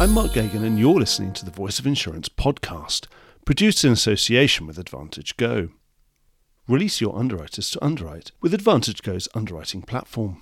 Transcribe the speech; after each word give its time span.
I'm 0.00 0.12
Mark 0.12 0.30
Geoghegan, 0.30 0.64
and 0.64 0.78
you're 0.78 1.00
listening 1.00 1.32
to 1.32 1.44
the 1.44 1.50
Voice 1.50 1.80
of 1.80 1.86
Insurance 1.86 2.28
podcast, 2.28 3.08
produced 3.44 3.84
in 3.84 3.90
association 3.90 4.64
with 4.64 4.78
Advantage 4.78 5.36
Go. 5.36 5.70
Release 6.68 7.00
your 7.00 7.18
underwriters 7.18 7.68
to 7.70 7.84
underwrite 7.84 8.30
with 8.40 8.54
Advantage 8.54 9.02
Go's 9.02 9.28
underwriting 9.34 9.82
platform. 9.82 10.40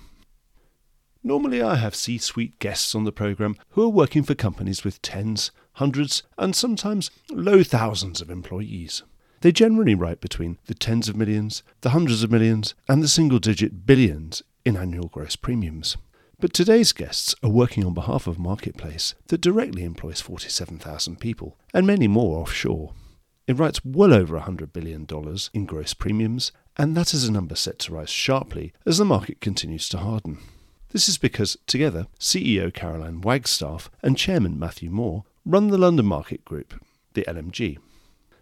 Normally, 1.23 1.59
I 1.59 1.73
have 1.77 1.95
C 1.95 2.19
suite 2.19 2.59
guests 2.59 2.93
on 2.93 3.03
the 3.03 3.11
programme 3.11 3.57
who 3.69 3.83
are 3.83 3.89
working 3.89 4.21
for 4.21 4.35
companies 4.35 4.83
with 4.83 5.01
tens, 5.01 5.49
hundreds, 5.73 6.21
and 6.37 6.55
sometimes 6.55 7.09
low 7.31 7.63
thousands 7.63 8.21
of 8.21 8.29
employees. 8.29 9.01
They 9.41 9.51
generally 9.51 9.95
write 9.95 10.21
between 10.21 10.59
the 10.67 10.75
tens 10.75 11.09
of 11.09 11.15
millions, 11.15 11.63
the 11.81 11.89
hundreds 11.89 12.21
of 12.21 12.29
millions, 12.29 12.75
and 12.87 13.01
the 13.01 13.07
single 13.07 13.39
digit 13.39 13.87
billions 13.87 14.43
in 14.63 14.77
annual 14.77 15.07
gross 15.07 15.35
premiums. 15.35 15.97
But 16.39 16.53
today's 16.53 16.93
guests 16.93 17.33
are 17.41 17.49
working 17.49 17.83
on 17.83 17.95
behalf 17.95 18.27
of 18.27 18.37
a 18.37 18.41
marketplace 18.41 19.15
that 19.29 19.41
directly 19.41 19.83
employs 19.83 20.21
47,000 20.21 21.19
people 21.19 21.57
and 21.73 21.87
many 21.87 22.07
more 22.07 22.39
offshore. 22.39 22.93
It 23.47 23.57
writes 23.57 23.83
well 23.83 24.13
over 24.13 24.39
$100 24.39 24.71
billion 24.71 25.07
in 25.55 25.65
gross 25.65 25.95
premiums, 25.95 26.51
and 26.77 26.95
that 26.95 27.11
is 27.11 27.27
a 27.27 27.31
number 27.31 27.55
set 27.55 27.79
to 27.79 27.93
rise 27.93 28.11
sharply 28.11 28.71
as 28.85 28.99
the 28.99 29.05
market 29.05 29.41
continues 29.41 29.89
to 29.89 29.97
harden. 29.97 30.37
This 30.89 31.09
is 31.09 31.17
because, 31.17 31.57
together, 31.65 32.05
CEO 32.19 32.71
Caroline 32.71 33.21
Wagstaff 33.21 33.89
and 34.03 34.15
Chairman 34.15 34.59
Matthew 34.59 34.91
Moore 34.91 35.23
run 35.43 35.69
the 35.69 35.77
London 35.79 36.05
Market 36.05 36.45
Group, 36.45 36.79
the 37.15 37.23
LMG. 37.23 37.79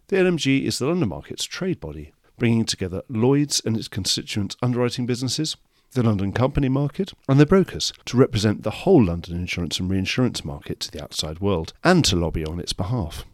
The 0.09 0.17
LMG 0.17 0.64
is 0.64 0.80
the 0.80 0.88
London 0.88 1.08
Market's 1.08 1.45
trade 1.45 1.80
body, 1.80 2.12
bringing 2.38 2.66
together 2.66 3.03
Lloyd's 3.08 3.62
and 3.64 3.77
its 3.77 3.88
constituent 3.88 4.58
underwriting 4.62 5.05
businesses, 5.05 5.55
the 5.91 6.03
London 6.03 6.31
company 6.31 6.70
market, 6.70 7.13
and 7.27 7.39
the 7.39 7.45
brokers 7.45 7.94
to 8.05 8.17
represent 8.17 8.63
the 8.63 8.71
whole 8.71 9.03
London 9.03 9.35
insurance 9.35 9.80
and 9.80 9.89
reinsurance 9.89 10.44
market 10.44 10.80
to 10.81 10.91
the 10.91 11.02
outside 11.02 11.39
world 11.39 11.73
and 11.84 12.03
to 12.05 12.16
lobby 12.16 12.45
on 12.45 12.59
its 12.59 12.73
behalf. 12.73 13.25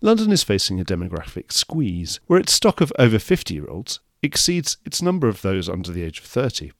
London 0.00 0.30
is 0.32 0.42
facing 0.42 0.78
a 0.78 0.84
demographic 0.84 1.50
squeeze 1.50 2.20
where 2.26 2.38
its 2.38 2.52
stock 2.52 2.80
of 2.80 2.92
over 2.98 3.18
50 3.18 3.54
year 3.54 3.66
olds 3.68 4.00
exceeds 4.22 4.76
its 4.84 5.00
number 5.00 5.28
of 5.28 5.42
those 5.42 5.68
under 5.68 5.90
the 5.90 6.02
age 6.02 6.18
of 6.18 6.24
30. 6.24 6.72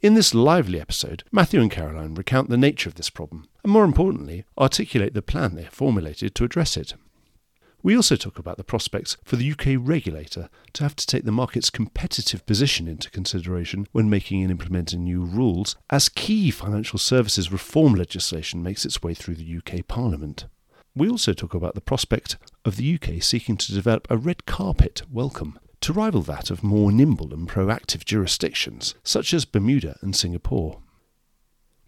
In 0.00 0.14
this 0.14 0.34
lively 0.34 0.80
episode, 0.80 1.24
Matthew 1.32 1.60
and 1.60 1.70
Caroline 1.70 2.14
recount 2.14 2.50
the 2.50 2.56
nature 2.56 2.88
of 2.88 2.96
this 2.96 3.10
problem 3.10 3.48
and, 3.62 3.72
more 3.72 3.84
importantly, 3.84 4.44
articulate 4.58 5.14
the 5.14 5.22
plan 5.22 5.54
they 5.54 5.62
have 5.62 5.72
formulated 5.72 6.34
to 6.34 6.44
address 6.44 6.76
it. 6.76 6.94
We 7.84 7.94
also 7.96 8.16
talk 8.16 8.38
about 8.38 8.56
the 8.56 8.64
prospects 8.64 9.18
for 9.24 9.36
the 9.36 9.52
UK 9.52 9.76
regulator 9.78 10.48
to 10.72 10.82
have 10.82 10.96
to 10.96 11.06
take 11.06 11.24
the 11.24 11.30
market's 11.30 11.68
competitive 11.68 12.46
position 12.46 12.88
into 12.88 13.10
consideration 13.10 13.86
when 13.92 14.08
making 14.08 14.40
and 14.40 14.50
implementing 14.50 15.04
new 15.04 15.22
rules 15.22 15.76
as 15.90 16.08
key 16.08 16.50
financial 16.50 16.98
services 16.98 17.52
reform 17.52 17.92
legislation 17.92 18.62
makes 18.62 18.86
its 18.86 19.02
way 19.02 19.12
through 19.12 19.34
the 19.34 19.58
UK 19.58 19.86
Parliament. 19.86 20.46
We 20.96 21.10
also 21.10 21.34
talk 21.34 21.52
about 21.52 21.74
the 21.74 21.82
prospect 21.82 22.38
of 22.64 22.76
the 22.76 22.94
UK 22.94 23.22
seeking 23.22 23.58
to 23.58 23.74
develop 23.74 24.06
a 24.08 24.16
red 24.16 24.46
carpet 24.46 25.02
welcome 25.10 25.58
to 25.82 25.92
rival 25.92 26.22
that 26.22 26.50
of 26.50 26.64
more 26.64 26.90
nimble 26.90 27.34
and 27.34 27.46
proactive 27.46 28.06
jurisdictions 28.06 28.94
such 29.04 29.34
as 29.34 29.44
Bermuda 29.44 29.98
and 30.00 30.16
Singapore. 30.16 30.80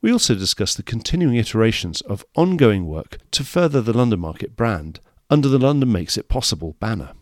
We 0.03 0.13
also 0.13 0.35
discuss 0.35 0.75
the 0.75 0.83
continuing 0.83 1.37
iterations 1.37 2.03
of 2.03 2.27
ongoing 2.35 2.85
work 2.85 3.17
to 3.31 3.43
further 3.43 3.81
the 3.81 3.97
London 3.97 4.21
Market 4.21 4.57
brand 4.57 5.01
under 5.29 5.49
the 5.49 5.59
London 5.59 5.91
Makes 5.91 6.17
It 6.17 6.29
Possible 6.29 6.77
banner. 6.79 7.13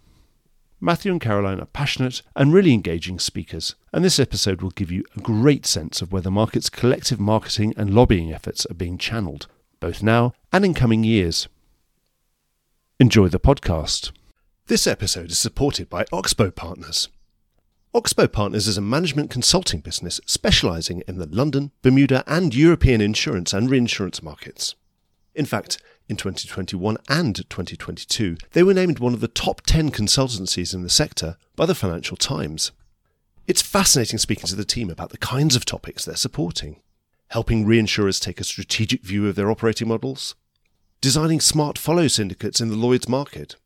Matthew 0.80 1.10
and 1.12 1.20
Caroline 1.20 1.60
are 1.60 1.66
passionate 1.66 2.20
and 2.36 2.52
really 2.52 2.74
engaging 2.74 3.19
speakers, 3.19 3.74
and 3.92 4.05
this 4.05 4.19
episode 4.19 4.60
will 4.60 4.70
give 4.70 4.91
you 4.91 5.05
a 5.16 5.20
great 5.20 5.64
sense 5.64 6.02
of 6.02 6.12
where 6.12 6.20
the 6.20 6.30
market's 6.30 6.69
collective 6.69 7.19
marketing 7.19 7.72
and 7.77 7.94
lobbying 7.94 8.32
efforts 8.32 8.66
are 8.66 8.75
being 8.75 8.98
channeled, 8.98 9.47
both 9.80 10.02
now 10.02 10.34
and 10.52 10.64
in 10.64 10.75
coming 10.75 11.02
years. 11.02 11.48
Enjoy 13.00 13.28
the 13.28 13.41
podcast. 13.41 14.12
This 14.66 14.86
episode 14.86 15.30
is 15.30 15.38
supported 15.38 15.88
by 15.88 16.04
Oxbow 16.12 16.50
Partners. 16.50 17.09
Oxbow 17.94 18.26
Partners 18.26 18.66
is 18.66 18.76
a 18.76 18.82
management 18.82 19.31
consulting 19.31 19.81
business 19.81 20.21
specialising 20.26 21.03
in 21.09 21.16
the 21.16 21.26
London, 21.26 21.71
Bermuda, 21.81 22.25
and 22.26 22.54
European 22.54 23.00
insurance 23.00 23.54
and 23.54 23.71
reinsurance 23.71 24.22
markets. 24.22 24.75
In 25.34 25.47
fact, 25.47 25.78
in 26.09 26.16
2021 26.16 26.97
and 27.09 27.37
2022, 27.37 28.37
they 28.53 28.62
were 28.62 28.75
named 28.75 28.98
one 28.98 29.15
of 29.15 29.20
the 29.20 29.28
top 29.28 29.62
10 29.62 29.91
consultancies 29.91 30.75
in 30.75 30.82
the 30.82 30.91
sector 30.91 31.37
by 31.56 31.66
the 31.66 31.75
Financial 31.75 32.16
Times. 32.16 32.72
It's 33.47 33.62
fascinating 33.62 34.19
speaking 34.19 34.47
to 34.47 34.56
the 34.56 34.65
team 34.65 34.91
about 34.91 35.10
the 35.10 35.19
kinds 35.19 35.56
of 35.56 35.65
topics 35.65 36.04
they're 36.04 36.16
supporting 36.16 36.81
helping 37.34 37.66
reinsurers 37.66 38.20
take 38.20 38.41
a 38.41 38.44
strategic 38.44 39.03
view 39.03 39.26
of 39.28 39.34
their 39.34 39.50
operating 39.50 39.88
models, 39.88 40.37
designing 41.00 41.41
smart 41.41 41.76
follow 41.76 42.06
syndicates 42.06 42.60
in 42.60 42.69
the 42.69 42.76
Lloyd's 42.76 43.09
market, 43.09 43.56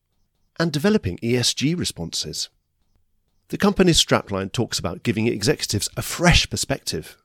and 0.59 0.73
developing 0.73 1.19
ESG 1.19 1.79
responses. 1.79 2.49
The 3.49 3.59
company's 3.59 4.03
strapline 4.03 4.53
talks 4.53 4.79
about 4.79 5.03
giving 5.03 5.27
executives 5.27 5.89
a 5.97 6.03
fresh 6.03 6.49
perspective. 6.49 7.19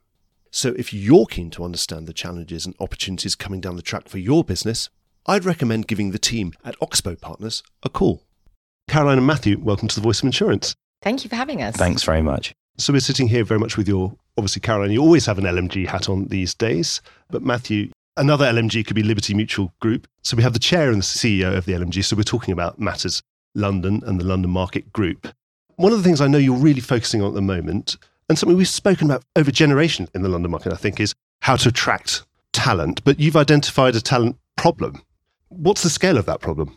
So, 0.52 0.74
if 0.78 0.94
you're 0.94 1.26
keen 1.26 1.50
to 1.52 1.64
understand 1.64 2.08
the 2.08 2.14
challenges 2.14 2.66
and 2.66 2.76
opportunities 2.80 3.36
coming 3.36 3.60
down 3.62 3.76
the 3.76 3.82
track 3.82 4.08
for 4.08 4.20
your 4.20 4.44
business, 4.44 4.90
I'd 5.26 5.46
recommend 5.46 5.88
giving 5.88 6.12
the 6.12 6.20
team 6.20 6.52
at 6.66 6.76
Oxbow 6.82 7.16
Partners 7.16 7.64
a 7.82 7.88
call. 7.90 8.24
Caroline 8.90 9.20
and 9.20 9.28
Matthew, 9.28 9.58
welcome 9.58 9.88
to 9.88 9.96
the 9.96 10.02
Voice 10.02 10.20
of 10.20 10.26
Insurance. 10.26 10.76
Thank 11.02 11.24
you 11.24 11.30
for 11.30 11.38
having 11.38 11.62
us. 11.62 11.78
Thanks 11.78 12.04
very 12.04 12.22
much. 12.22 12.54
So 12.78 12.92
we're 12.92 13.00
sitting 13.00 13.30
here 13.30 13.46
very 13.46 13.60
much 13.60 13.78
with 13.78 13.88
your, 13.88 14.18
obviously, 14.38 14.60
Caroline, 14.60 14.92
you 14.92 15.02
always 15.02 15.26
have 15.26 15.38
an 15.38 15.46
LMG 15.46 15.88
hat 15.88 16.10
on 16.10 16.26
these 16.26 16.54
days. 16.54 17.00
But 17.30 17.42
Matthew, 17.42 17.92
another 18.18 18.44
LMG 18.46 18.86
could 18.86 18.98
be 18.98 19.04
Liberty 19.04 19.34
Mutual 19.34 19.72
Group. 19.80 20.08
So 20.24 20.36
we 20.36 20.44
have 20.44 20.52
the 20.52 20.60
chair 20.60 20.90
and 20.90 21.00
the 21.00 21.06
CEO 21.06 21.56
of 21.56 21.64
the 21.64 21.72
LMG. 21.72 22.04
So 22.04 22.18
we're 22.18 22.24
talking 22.24 22.52
about 22.52 22.78
matters 22.78 23.22
London 23.56 24.04
and 24.06 24.20
the 24.20 24.26
London 24.26 24.52
Market 24.52 24.92
Group. 24.92 25.30
One 25.78 25.94
of 25.94 26.00
the 26.00 26.04
things 26.04 26.20
I 26.20 26.28
know 26.28 26.38
you're 26.38 26.58
really 26.58 26.82
focusing 26.82 27.22
on 27.22 27.30
at 27.30 27.34
the 27.34 27.42
moment, 27.42 27.96
and 28.28 28.38
something 28.38 28.58
we've 28.58 28.68
spoken 28.68 29.10
about 29.10 29.24
over 29.38 29.52
generations 29.52 30.10
in 30.14 30.22
the 30.22 30.30
London 30.30 30.52
market, 30.52 30.74
I 30.74 30.78
think, 30.78 31.00
is 31.00 31.16
how 31.42 31.56
to 31.56 31.70
attract 31.70 32.24
talent. 32.52 33.06
But 33.06 33.22
you've 33.22 33.38
identified 33.38 33.96
a 33.96 34.02
talent 34.02 34.36
problem. 34.58 35.02
What's 35.56 35.84
the 35.84 35.90
scale 35.92 36.18
of 36.18 36.26
that 36.26 36.42
problem? 36.42 36.76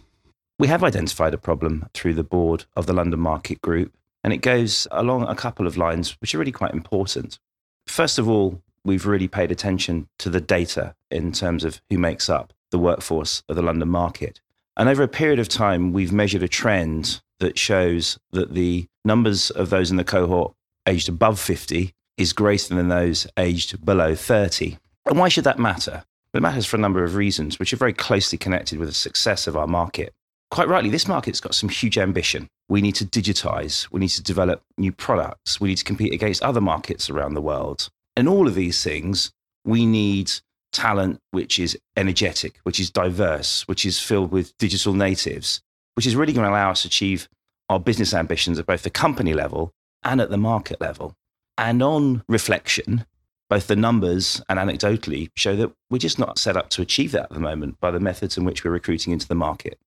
We 0.59 0.69
have 0.69 0.84
identified 0.84 1.32
a 1.32 1.38
problem 1.38 1.88
through 1.94 2.12
the 2.12 2.22
board 2.22 2.66
of 2.76 2.84
the 2.84 2.92
London 2.92 3.20
Market 3.20 3.62
Group, 3.62 3.94
and 4.22 4.34
it 4.34 4.42
goes 4.42 4.87
along 4.91 5.26
a 5.26 5.34
couple 5.34 5.66
of 5.66 5.78
lines 5.78 6.10
which 6.20 6.34
are 6.34 6.38
really 6.38 6.53
quite 6.53 6.75
important. 6.75 7.38
First 7.86 8.19
of 8.19 8.28
all, 8.28 8.60
we've 8.84 9.06
really 9.06 9.28
paid 9.28 9.50
attention 9.50 10.09
to 10.19 10.28
the 10.28 10.42
data 10.42 10.94
in 11.10 11.32
terms 11.32 11.65
of 11.65 11.81
who 11.88 11.97
makes 11.97 12.28
up 12.28 12.53
the 12.70 12.78
workforce 12.78 13.42
of 13.48 13.56
the 13.56 13.62
London 13.62 13.88
market. 13.88 14.41
And 14.76 14.91
over 14.91 15.03
a 15.03 15.09
period 15.09 15.38
of 15.38 15.48
time, 15.48 15.94
we've 15.94 16.12
measured 16.12 16.42
a 16.42 16.48
trend 16.48 17.22
that 17.41 17.59
shows 17.59 18.19
that 18.32 18.53
the 18.53 18.86
numbers 19.06 19.50
of 19.50 19.70
those 19.70 19.91
in 19.91 19.97
the 19.97 20.04
cohort 20.04 20.53
aged 20.86 21.09
above 21.09 21.41
50 21.41 21.94
is 22.19 22.34
greater 22.34 22.75
than 22.75 22.88
those 22.88 23.26
aged 23.38 23.86
below 23.86 24.15
30. 24.15 24.76
And 25.06 25.19
why 25.19 25.31
should 25.31 25.44
that 25.44 25.59
matter? 25.59 26.04
It 26.36 26.42
matters 26.42 26.66
for 26.66 26.76
a 26.76 26.80
number 26.80 27.02
of 27.02 27.14
reasons, 27.14 27.58
which 27.58 27.72
are 27.72 27.78
very 27.78 27.94
closely 27.94 28.36
connected 28.36 28.78
with 28.78 28.88
the 28.88 28.94
success 28.94 29.47
of 29.47 29.56
our 29.56 29.66
market. 29.66 30.12
Quite 30.50 30.69
rightly, 30.69 30.91
this 30.91 31.08
market's 31.08 31.41
got 31.41 31.54
some 31.54 31.70
huge 31.70 31.97
ambition. 31.97 32.47
We 32.69 32.82
need 32.82 32.94
to 32.97 33.06
digitize, 33.06 33.88
we 33.91 34.00
need 34.00 34.10
to 34.10 34.22
develop 34.22 34.62
new 34.76 34.92
products, 34.92 35.60
we 35.60 35.70
need 35.70 35.78
to 35.78 35.84
compete 35.84 36.12
against 36.12 36.42
other 36.42 36.60
markets 36.60 37.08
around 37.08 37.34
the 37.34 37.41
world. 37.41 37.88
And 38.16 38.28
all 38.28 38.47
of 38.47 38.54
these 38.54 38.84
things, 38.84 39.30
we 39.64 39.86
need 39.86 40.30
talent 40.72 41.20
which 41.30 41.58
is 41.58 41.76
energetic, 41.97 42.58
which 42.64 42.80
is 42.80 42.91
diverse, 42.91 43.66
which 43.66 43.86
is 43.86 43.98
filled 43.98 44.30
with 44.30 44.56
digital 44.58 44.92
natives, 44.92 45.62
which 45.94 46.06
is 46.06 46.16
really 46.16 46.34
going 46.34 46.44
to 46.44 46.50
allow 46.50 46.70
us 46.70 46.82
to 46.82 46.88
achieve 46.88 47.28
our 47.70 47.80
business 47.80 48.12
ambitions 48.12 48.58
at 48.58 48.66
both 48.66 48.82
the 48.82 48.91
company 48.91 49.32
level 49.32 49.72
and 50.04 50.20
at 50.20 50.28
the 50.28 50.36
market 50.36 50.82
level. 50.82 51.14
And 51.56 51.82
on 51.82 52.22
reflection, 52.28 53.06
both 53.48 53.66
the 53.66 53.76
numbers 53.76 54.42
and 54.48 54.58
anecdotally 54.58 55.30
show 55.34 55.54
that 55.56 55.72
we're 55.91 55.98
just 55.98 56.18
not 56.18 56.38
set 56.38 56.56
up 56.56 56.68
to 56.71 56.82
achieve 56.82 57.12
that 57.12 57.24
at 57.24 57.30
the 57.30 57.41
moment 57.41 57.78
by 57.80 57.91
the 57.91 58.00
methods 58.00 58.36
in 58.36 58.44
which 58.44 58.65
we're 58.65 58.71
recruiting 58.71 59.12
into 59.12 59.28
the 59.28 59.34
market. 59.34 59.78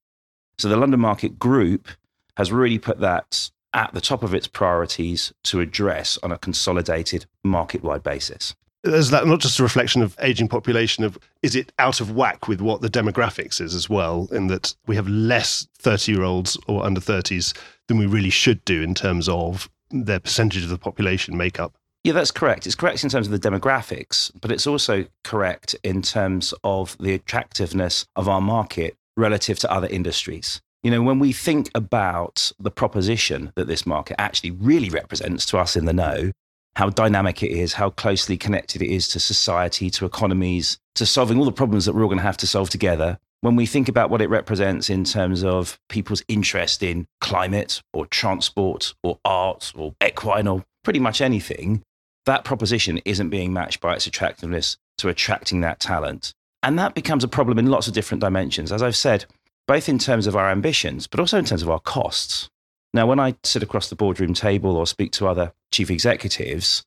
So 0.58 0.68
the 0.68 0.76
London 0.76 1.00
Market 1.00 1.38
Group 1.38 1.88
has 2.36 2.52
really 2.52 2.78
put 2.78 3.00
that 3.00 3.50
at 3.72 3.92
the 3.92 4.00
top 4.00 4.22
of 4.22 4.34
its 4.34 4.46
priorities 4.46 5.32
to 5.44 5.60
address 5.60 6.18
on 6.22 6.32
a 6.32 6.38
consolidated 6.38 7.26
market 7.44 7.82
wide 7.82 8.02
basis. 8.02 8.54
Is 8.82 9.10
that 9.10 9.26
not 9.26 9.40
just 9.40 9.60
a 9.60 9.62
reflection 9.62 10.00
of 10.00 10.16
aging 10.20 10.48
population 10.48 11.04
of 11.04 11.18
is 11.42 11.54
it 11.54 11.70
out 11.78 12.00
of 12.00 12.16
whack 12.16 12.48
with 12.48 12.62
what 12.62 12.80
the 12.80 12.88
demographics 12.88 13.60
is 13.60 13.74
as 13.74 13.90
well 13.90 14.26
in 14.32 14.46
that 14.46 14.74
we 14.86 14.96
have 14.96 15.06
less 15.06 15.68
30 15.78 16.12
year 16.12 16.22
olds 16.22 16.56
or 16.66 16.84
under 16.84 17.00
30s 17.00 17.54
than 17.88 17.98
we 17.98 18.06
really 18.06 18.30
should 18.30 18.64
do 18.64 18.82
in 18.82 18.94
terms 18.94 19.28
of 19.28 19.68
their 19.90 20.20
percentage 20.20 20.62
of 20.62 20.70
the 20.70 20.78
population 20.78 21.36
makeup 21.36 21.74
yeah, 22.02 22.14
that's 22.14 22.30
correct. 22.30 22.66
It's 22.66 22.74
correct 22.74 23.04
in 23.04 23.10
terms 23.10 23.28
of 23.28 23.38
the 23.38 23.50
demographics, 23.50 24.30
but 24.40 24.50
it's 24.50 24.66
also 24.66 25.04
correct 25.22 25.76
in 25.84 26.00
terms 26.00 26.54
of 26.64 26.96
the 26.98 27.12
attractiveness 27.12 28.06
of 28.16 28.28
our 28.28 28.40
market 28.40 28.96
relative 29.16 29.58
to 29.60 29.70
other 29.70 29.86
industries. 29.88 30.60
You 30.82 30.90
know, 30.90 31.02
when 31.02 31.18
we 31.18 31.32
think 31.32 31.70
about 31.74 32.52
the 32.58 32.70
proposition 32.70 33.52
that 33.54 33.66
this 33.66 33.84
market 33.84 34.18
actually 34.18 34.52
really 34.52 34.88
represents 34.88 35.44
to 35.46 35.58
us 35.58 35.76
in 35.76 35.84
the 35.84 35.92
know, 35.92 36.32
how 36.76 36.88
dynamic 36.88 37.42
it 37.42 37.50
is, 37.50 37.74
how 37.74 37.90
closely 37.90 38.38
connected 38.38 38.80
it 38.80 38.88
is 38.88 39.06
to 39.08 39.20
society, 39.20 39.90
to 39.90 40.06
economies, 40.06 40.78
to 40.94 41.04
solving 41.04 41.38
all 41.38 41.44
the 41.44 41.52
problems 41.52 41.84
that 41.84 41.94
we're 41.94 42.02
all 42.02 42.08
going 42.08 42.16
to 42.16 42.22
have 42.22 42.38
to 42.38 42.46
solve 42.46 42.70
together. 42.70 43.18
When 43.42 43.56
we 43.56 43.66
think 43.66 43.88
about 43.88 44.08
what 44.08 44.22
it 44.22 44.30
represents 44.30 44.88
in 44.88 45.04
terms 45.04 45.44
of 45.44 45.78
people's 45.90 46.22
interest 46.28 46.82
in 46.82 47.06
climate 47.20 47.82
or 47.92 48.06
transport 48.06 48.94
or 49.02 49.18
art 49.24 49.72
or 49.76 49.94
equine 50.02 50.46
or 50.46 50.64
pretty 50.82 51.00
much 51.00 51.20
anything, 51.20 51.82
that 52.26 52.44
proposition 52.44 53.00
isn't 53.04 53.30
being 53.30 53.52
matched 53.52 53.80
by 53.80 53.94
its 53.94 54.06
attractiveness 54.06 54.76
to 54.98 55.08
attracting 55.08 55.60
that 55.60 55.80
talent. 55.80 56.34
And 56.62 56.78
that 56.78 56.94
becomes 56.94 57.24
a 57.24 57.28
problem 57.28 57.58
in 57.58 57.66
lots 57.66 57.88
of 57.88 57.94
different 57.94 58.20
dimensions. 58.20 58.70
As 58.70 58.82
I've 58.82 58.96
said, 58.96 59.24
both 59.66 59.88
in 59.88 59.98
terms 59.98 60.26
of 60.26 60.36
our 60.36 60.50
ambitions, 60.50 61.06
but 61.06 61.20
also 61.20 61.38
in 61.38 61.44
terms 61.44 61.62
of 61.62 61.70
our 61.70 61.80
costs. 61.80 62.48
Now, 62.92 63.06
when 63.06 63.20
I 63.20 63.36
sit 63.44 63.62
across 63.62 63.88
the 63.88 63.96
boardroom 63.96 64.34
table 64.34 64.76
or 64.76 64.86
speak 64.86 65.12
to 65.12 65.28
other 65.28 65.52
chief 65.72 65.90
executives, 65.90 66.82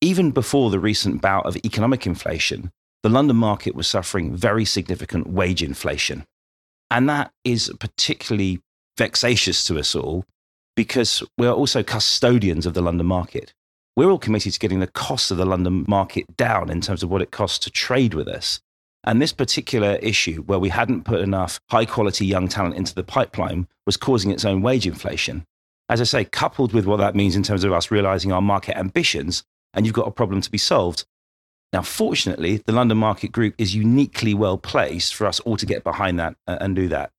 even 0.00 0.32
before 0.32 0.70
the 0.70 0.80
recent 0.80 1.22
bout 1.22 1.46
of 1.46 1.56
economic 1.64 2.06
inflation, 2.06 2.70
the 3.02 3.08
London 3.08 3.36
market 3.36 3.74
was 3.74 3.86
suffering 3.86 4.34
very 4.34 4.64
significant 4.64 5.28
wage 5.28 5.62
inflation. 5.62 6.24
And 6.90 7.08
that 7.08 7.30
is 7.44 7.72
particularly 7.78 8.60
vexatious 8.98 9.64
to 9.66 9.78
us 9.78 9.94
all 9.94 10.24
because 10.76 11.22
we're 11.38 11.50
also 11.50 11.82
custodians 11.82 12.66
of 12.66 12.74
the 12.74 12.82
London 12.82 13.06
market. 13.06 13.54
We're 13.96 14.10
all 14.10 14.18
committed 14.18 14.52
to 14.52 14.58
getting 14.58 14.80
the 14.80 14.88
cost 14.88 15.30
of 15.30 15.36
the 15.36 15.46
London 15.46 15.84
market 15.86 16.36
down 16.36 16.68
in 16.68 16.80
terms 16.80 17.04
of 17.04 17.10
what 17.10 17.22
it 17.22 17.30
costs 17.30 17.60
to 17.60 17.70
trade 17.70 18.12
with 18.12 18.26
us. 18.26 18.60
And 19.04 19.22
this 19.22 19.32
particular 19.32 19.96
issue, 20.02 20.42
where 20.42 20.58
we 20.58 20.70
hadn't 20.70 21.04
put 21.04 21.20
enough 21.20 21.60
high 21.70 21.84
quality 21.84 22.26
young 22.26 22.48
talent 22.48 22.74
into 22.74 22.94
the 22.94 23.04
pipeline, 23.04 23.68
was 23.86 23.96
causing 23.96 24.32
its 24.32 24.44
own 24.44 24.62
wage 24.62 24.86
inflation. 24.86 25.46
As 25.88 26.00
I 26.00 26.04
say, 26.04 26.24
coupled 26.24 26.72
with 26.72 26.86
what 26.86 26.96
that 26.96 27.14
means 27.14 27.36
in 27.36 27.44
terms 27.44 27.62
of 27.62 27.72
us 27.72 27.92
realizing 27.92 28.32
our 28.32 28.42
market 28.42 28.76
ambitions, 28.76 29.44
and 29.74 29.86
you've 29.86 29.94
got 29.94 30.08
a 30.08 30.12
problem 30.12 30.40
to 30.40 30.50
be 30.50 30.58
solved. 30.58 31.04
Now, 31.72 31.82
fortunately, 31.82 32.56
the 32.56 32.72
London 32.72 32.98
Market 32.98 33.30
Group 33.30 33.54
is 33.58 33.76
uniquely 33.76 34.34
well 34.34 34.58
placed 34.58 35.14
for 35.14 35.26
us 35.26 35.38
all 35.40 35.56
to 35.56 35.66
get 35.66 35.84
behind 35.84 36.18
that 36.18 36.34
uh, 36.48 36.58
and 36.60 36.74
do 36.74 36.88
that. 36.88 37.12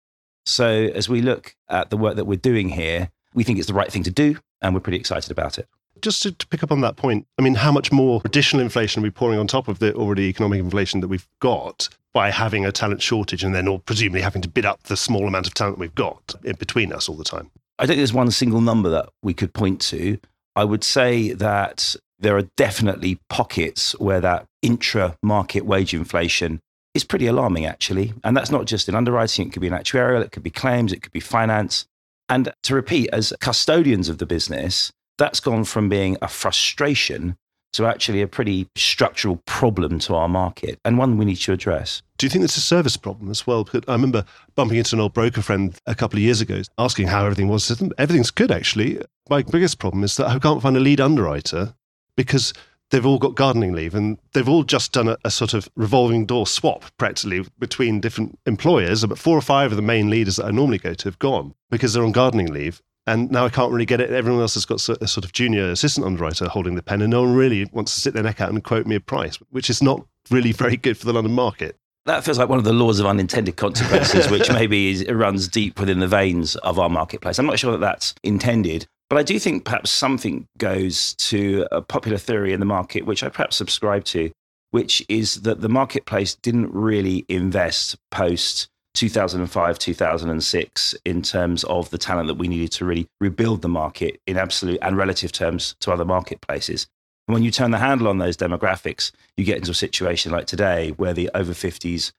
So, 0.46 0.68
as 0.68 1.08
we 1.08 1.22
look 1.22 1.56
at 1.70 1.90
the 1.90 1.98
work 1.98 2.18
that 2.18 2.26
we're 2.26 2.36
doing 2.36 2.70
here, 2.70 3.12
we 3.34 3.44
think 3.46 3.60
it's 3.60 3.68
the 3.68 3.74
right 3.74 3.92
thing 3.92 4.04
to 4.04 4.12
do, 4.12 4.40
and 4.62 4.74
we're 4.74 4.82
pretty 4.82 4.98
excited 4.98 5.32
about 5.32 5.58
it 5.58 5.70
just 6.06 6.22
to, 6.22 6.32
to, 6.32 6.48
pick 6.48 6.62
up 6.62 6.72
on 6.72 6.82
that 6.82 6.96
point, 6.96 7.26
I 7.40 7.42
mean, 7.42 7.56
how 7.56 7.72
much 7.72 7.92
more 7.92 8.22
additional 8.26 8.62
inflation 8.62 9.02
are 9.02 9.04
we 9.04 9.10
pouring 9.10 9.40
on 9.40 9.48
top 9.48 9.68
of 9.68 9.80
the 9.80 9.94
already 9.96 10.24
economic 10.26 10.60
inflation 10.60 11.02
that 11.02 11.08
we've 11.08 11.28
got 11.42 11.90
by 12.14 12.30
having 12.30 12.64
a 12.64 12.72
talent 12.72 13.02
shortage 13.02 13.44
and 13.44 13.56
then 13.56 13.68
or 13.68 13.80
presumably 13.80 14.22
having 14.22 14.44
to 14.44 14.48
bid 14.48 14.66
up 14.66 14.84
the 14.84 14.96
small 14.96 15.28
amount 15.28 15.48
of 15.48 15.56
talent 15.56 15.80
we've 15.80 15.96
got 15.96 16.36
in 16.44 16.56
between 16.58 16.94
us 16.94 17.10
all 17.10 17.16
the 17.16 17.24
time? 17.24 17.50
I 17.80 17.88
think 17.88 17.98
there's 17.98 18.14
one 18.14 18.30
single 18.30 18.62
number 18.62 18.88
that 18.90 19.10
we 19.24 19.34
could 19.34 19.52
point 19.54 19.82
to. 19.82 20.20
I 20.56 20.64
would 20.64 20.84
say 20.84 21.34
that 21.34 21.96
there 22.20 22.38
are 22.38 22.44
definitely 22.56 23.18
pockets 23.28 23.98
where 24.00 24.22
that 24.22 24.46
intra 24.62 25.18
market 25.24 25.66
wage 25.66 25.96
inflation 25.96 26.60
is 26.94 27.04
pretty 27.04 27.26
alarming, 27.26 27.66
actually. 27.66 28.14
And 28.24 28.38
that's 28.38 28.52
not 28.52 28.66
just 28.66 28.88
in 28.88 28.94
underwriting, 28.94 29.48
it 29.48 29.54
could 29.54 29.62
be 29.62 29.68
in 29.68 29.74
actuarial, 29.74 30.24
it 30.24 30.32
could 30.32 30.44
be 30.44 30.52
claims, 30.52 30.94
it 30.94 31.02
could 31.02 31.12
be 31.12 31.20
finance. 31.20 31.88
And 32.30 32.54
to 32.62 32.76
repeat, 32.76 33.10
as 33.12 33.34
custodians 33.42 34.08
of 34.08 34.20
the 34.20 34.26
business, 34.28 34.92
that's 35.18 35.40
gone 35.40 35.64
from 35.64 35.90
being 35.90 36.18
a 36.22 36.28
frustration 36.28 37.38
to 37.76 37.86
actually 37.86 38.22
a 38.22 38.28
pretty 38.28 38.68
structural 38.76 39.36
problem 39.46 40.00
to 40.00 40.16
our 40.16 40.30
market 40.30 40.80
and 40.86 40.98
one 40.98 41.18
we 41.18 41.26
need 41.26 41.36
to 41.36 41.52
address. 41.52 42.02
Do 42.18 42.26
you 42.26 42.30
think 42.30 42.46
it's 42.46 42.56
a 42.56 42.62
service 42.62 42.96
problem 42.96 43.30
as 43.30 43.46
well? 43.46 43.66
Because 43.66 43.82
I 43.90 43.94
remember 43.94 44.24
bumping 44.56 44.78
into 44.78 44.96
an 44.96 45.02
old 45.02 45.14
broker 45.14 45.42
friend 45.42 45.78
a 45.86 45.94
couple 45.94 46.18
of 46.18 46.24
years 46.24 46.40
ago 46.40 46.62
asking 46.78 47.08
how 47.08 47.26
everything 47.26 47.50
was. 47.50 47.70
Everything's 47.98 48.32
good, 48.32 48.52
actually. 48.52 49.02
My 49.30 49.44
biggest 49.44 49.80
problem 49.80 50.06
is 50.06 50.16
that 50.16 50.28
I 50.28 50.40
can't 50.40 50.62
find 50.62 50.78
a 50.78 50.80
lead 50.80 51.02
underwriter 51.02 51.74
because 52.16 52.54
they've 52.92 53.06
all 53.06 53.20
got 53.20 53.36
gardening 53.36 53.74
leave 53.74 53.94
and 53.94 54.20
they've 54.34 54.48
all 54.48 54.64
just 54.64 54.94
done 54.94 55.10
a, 55.10 55.18
a, 55.26 55.32
sort 55.32 55.54
of 55.54 55.68
revolving 55.76 56.26
door 56.26 56.48
swap 56.48 56.86
practically 56.98 57.46
between 57.60 58.00
different 58.00 58.40
employers. 58.46 59.06
But 59.06 59.18
four 59.18 59.38
or 59.38 59.42
five 59.42 59.72
of 59.72 59.76
the 59.76 59.82
main 59.82 60.10
leaders 60.10 60.38
that 60.38 60.46
I 60.46 60.52
normally 60.52 60.78
go 60.78 60.94
to 60.94 61.08
have 61.10 61.20
gone 61.20 61.54
because 61.70 61.94
they're 61.94 62.06
on 62.06 62.14
gardening 62.14 62.54
leave. 62.54 62.82
And 63.08 63.30
now 63.30 63.46
I 63.46 63.50
can't 63.50 63.72
really 63.72 63.86
get 63.86 64.02
it. 64.02 64.10
Everyone 64.10 64.42
else 64.42 64.56
has 64.56 64.66
got 64.66 64.78
a 64.78 65.08
sort 65.08 65.26
of 65.26 65.32
junior 65.32 65.70
assistant 65.70 66.06
underwriter 66.06 66.48
holding 66.48 66.76
the 66.76 66.82
pen, 66.82 67.02
and 67.02 67.12
no 67.12 67.22
one 67.22 67.36
really 67.36 67.66
wants 67.66 67.94
to 67.94 68.02
sit 68.02 68.14
their 68.14 68.24
neck 68.24 68.42
out 68.42 68.50
and 68.50 68.64
quote 68.64 68.88
me 68.88 68.96
a 68.96 69.00
price, 69.00 69.38
which 69.52 69.70
is 69.70 69.82
not 69.84 70.06
really 70.32 70.52
very 70.54 70.78
good 70.78 70.98
for 70.98 71.06
the 71.06 71.14
London 71.14 71.34
market. 71.34 71.78
That 72.06 72.24
feels 72.24 72.38
like 72.38 72.50
one 72.50 72.60
of 72.60 72.66
the 72.66 72.74
laws 72.74 73.00
of 73.00 73.08
unintended 73.08 73.58
consequences, 73.58 74.30
which 74.30 74.52
maybe 74.52 74.92
is, 74.92 75.08
runs 75.10 75.48
deep 75.48 75.80
within 75.80 76.00
the 76.00 76.08
veins 76.08 76.56
of 76.58 76.78
our 76.78 76.90
marketplace. 76.90 77.40
I'm 77.40 77.48
not 77.48 77.58
sure 77.58 77.72
that 77.72 77.80
that's 77.80 78.14
intended, 78.24 78.86
but 79.10 79.18
I 79.18 79.24
do 79.24 79.40
think 79.40 79.66
perhaps 79.66 79.90
something 79.90 80.48
goes 80.58 81.16
to 81.16 81.68
a 81.72 81.82
popular 81.82 82.18
theory 82.18 82.54
in 82.54 82.60
the 82.60 82.66
market, 82.66 83.06
which 83.06 83.24
I 83.24 83.30
perhaps 83.30 83.56
subscribe 83.56 84.04
to, 84.06 84.32
which 84.70 85.04
is 85.10 85.42
that 85.42 85.62
the 85.62 85.70
marketplace 85.70 86.36
didn't 86.36 86.72
really 86.74 87.26
invest 87.28 87.98
post 88.12 88.68
2005, 88.96 89.80
2006 89.80 90.96
in 91.06 91.22
terms 91.22 91.64
of 91.66 91.90
the 91.90 91.98
talent 91.98 92.28
that 92.28 92.36
we 92.36 92.48
needed 92.48 92.72
to 92.72 92.86
really 92.86 93.08
rebuild 93.20 93.62
the 93.62 93.70
market 93.70 94.20
in 94.26 94.38
absolute 94.38 94.80
and 94.82 94.98
relative 94.98 95.32
terms 95.32 95.76
to 95.82 95.92
other 95.92 96.06
marketplaces. 96.06 96.88
And 97.28 97.34
when 97.34 97.44
you 97.44 97.52
turn 97.52 97.72
the 97.72 97.78
handle 97.78 98.08
on 98.08 98.18
those 98.18 98.38
demographics, 98.38 99.12
you 99.38 99.46
get 99.46 99.58
into 99.58 99.72
a 99.72 99.76
situation 99.76 100.32
like 100.32 100.48
today 100.48 100.92
where 100.92 101.14
the 101.14 101.30
over 101.34 101.54
50s 101.54 102.12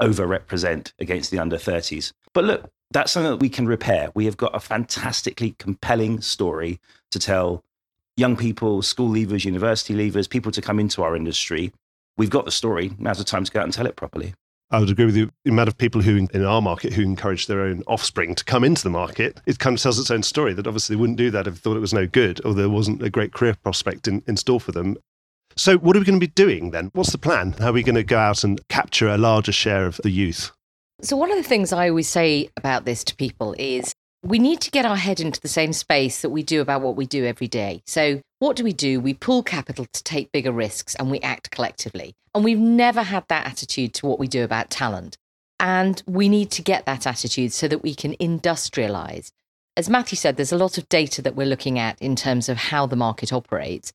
overrepresent 0.00 0.92
against 0.98 1.30
the 1.30 1.38
under 1.38 1.56
30s. 1.56 2.12
But 2.32 2.44
look, 2.44 2.70
that's 2.90 3.12
something 3.12 3.30
that 3.30 3.40
we 3.40 3.48
can 3.48 3.66
repair. 3.66 4.10
We 4.14 4.24
have 4.26 4.36
got 4.36 4.54
a 4.54 4.60
fantastically 4.60 5.54
compelling 5.58 6.20
story 6.20 6.80
to 7.10 7.18
tell 7.18 7.62
young 8.16 8.36
people, 8.36 8.82
school 8.82 9.08
leavers, 9.08 9.44
university 9.44 9.94
leavers, 9.94 10.28
people 10.28 10.52
to 10.52 10.62
come 10.62 10.78
into 10.78 11.02
our 11.02 11.16
industry. 11.16 11.72
We've 12.16 12.30
got 12.30 12.44
the 12.44 12.52
story. 12.52 12.92
Now's 12.98 13.18
the 13.18 13.24
time 13.24 13.44
to 13.44 13.52
go 13.52 13.60
out 13.60 13.64
and 13.64 13.72
tell 13.72 13.86
it 13.86 13.96
properly. 13.96 14.34
I 14.74 14.80
would 14.80 14.90
agree 14.90 15.04
with 15.04 15.16
you. 15.16 15.30
The 15.44 15.50
amount 15.50 15.68
of 15.68 15.78
people 15.78 16.02
who 16.02 16.26
in 16.32 16.44
our 16.44 16.60
market 16.60 16.92
who 16.92 17.02
encourage 17.02 17.46
their 17.46 17.60
own 17.60 17.82
offspring 17.86 18.34
to 18.34 18.44
come 18.44 18.64
into 18.64 18.82
the 18.82 18.90
market, 18.90 19.40
it 19.46 19.60
kind 19.60 19.76
of 19.76 19.82
tells 19.82 20.00
its 20.00 20.10
own 20.10 20.24
story 20.24 20.52
that 20.54 20.66
obviously 20.66 20.96
they 20.96 21.00
wouldn't 21.00 21.18
do 21.18 21.30
that 21.30 21.46
if 21.46 21.54
they 21.54 21.60
thought 21.60 21.76
it 21.76 21.80
was 21.80 21.94
no 21.94 22.06
good 22.06 22.44
or 22.44 22.54
there 22.54 22.68
wasn't 22.68 23.02
a 23.02 23.08
great 23.08 23.32
career 23.32 23.56
prospect 23.62 24.08
in, 24.08 24.22
in 24.26 24.36
store 24.36 24.60
for 24.60 24.72
them. 24.72 24.96
So, 25.56 25.78
what 25.78 25.94
are 25.94 26.00
we 26.00 26.04
going 26.04 26.18
to 26.18 26.26
be 26.26 26.32
doing 26.32 26.72
then? 26.72 26.90
What's 26.94 27.12
the 27.12 27.18
plan? 27.18 27.52
How 27.52 27.68
are 27.68 27.72
we 27.72 27.84
going 27.84 27.94
to 27.94 28.02
go 28.02 28.18
out 28.18 28.42
and 28.42 28.60
capture 28.68 29.08
a 29.08 29.16
larger 29.16 29.52
share 29.52 29.86
of 29.86 29.98
the 30.02 30.10
youth? 30.10 30.50
So, 31.00 31.16
one 31.16 31.30
of 31.30 31.36
the 31.36 31.48
things 31.48 31.72
I 31.72 31.88
always 31.88 32.08
say 32.08 32.48
about 32.56 32.84
this 32.84 33.04
to 33.04 33.14
people 33.14 33.54
is 33.56 33.94
we 34.24 34.40
need 34.40 34.60
to 34.62 34.70
get 34.72 34.86
our 34.86 34.96
head 34.96 35.20
into 35.20 35.40
the 35.40 35.48
same 35.48 35.72
space 35.72 36.22
that 36.22 36.30
we 36.30 36.42
do 36.42 36.60
about 36.60 36.80
what 36.80 36.96
we 36.96 37.06
do 37.06 37.24
every 37.24 37.46
day. 37.46 37.82
So, 37.86 38.20
what 38.44 38.56
do 38.56 38.62
we 38.62 38.74
do? 38.74 39.00
We 39.00 39.14
pull 39.14 39.42
capital 39.42 39.86
to 39.90 40.04
take 40.04 40.30
bigger 40.30 40.52
risks 40.52 40.94
and 40.96 41.10
we 41.10 41.18
act 41.20 41.50
collectively. 41.50 42.14
And 42.34 42.44
we've 42.44 42.58
never 42.58 43.02
had 43.02 43.26
that 43.28 43.46
attitude 43.46 43.94
to 43.94 44.06
what 44.06 44.18
we 44.18 44.28
do 44.28 44.44
about 44.44 44.68
talent. 44.68 45.16
And 45.58 46.02
we 46.06 46.28
need 46.28 46.50
to 46.50 46.62
get 46.62 46.84
that 46.84 47.06
attitude 47.06 47.54
so 47.54 47.68
that 47.68 47.82
we 47.82 47.94
can 47.94 48.12
industrialize. 48.16 49.30
As 49.78 49.88
Matthew 49.88 50.16
said, 50.16 50.36
there's 50.36 50.52
a 50.52 50.58
lot 50.58 50.76
of 50.76 50.90
data 50.90 51.22
that 51.22 51.34
we're 51.34 51.46
looking 51.46 51.78
at 51.78 51.98
in 52.02 52.16
terms 52.16 52.50
of 52.50 52.58
how 52.58 52.84
the 52.84 52.96
market 52.96 53.32
operates. 53.32 53.94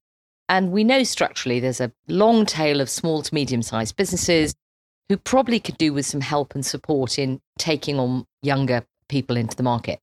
And 0.49 0.71
we 0.71 0.83
know 0.83 1.03
structurally 1.03 1.59
there's 1.59 1.79
a 1.79 1.91
long 2.07 2.47
tail 2.47 2.81
of 2.81 2.89
small 2.89 3.21
to 3.21 3.35
medium 3.35 3.61
sized 3.61 3.97
businesses 3.97 4.55
who 5.09 5.17
probably 5.17 5.59
could 5.59 5.77
do 5.77 5.93
with 5.93 6.07
some 6.07 6.21
help 6.21 6.55
and 6.55 6.65
support 6.65 7.19
in 7.19 7.39
taking 7.59 7.99
on 7.99 8.25
younger 8.41 8.83
people 9.09 9.37
into 9.37 9.55
the 9.55 9.61
market. 9.61 9.99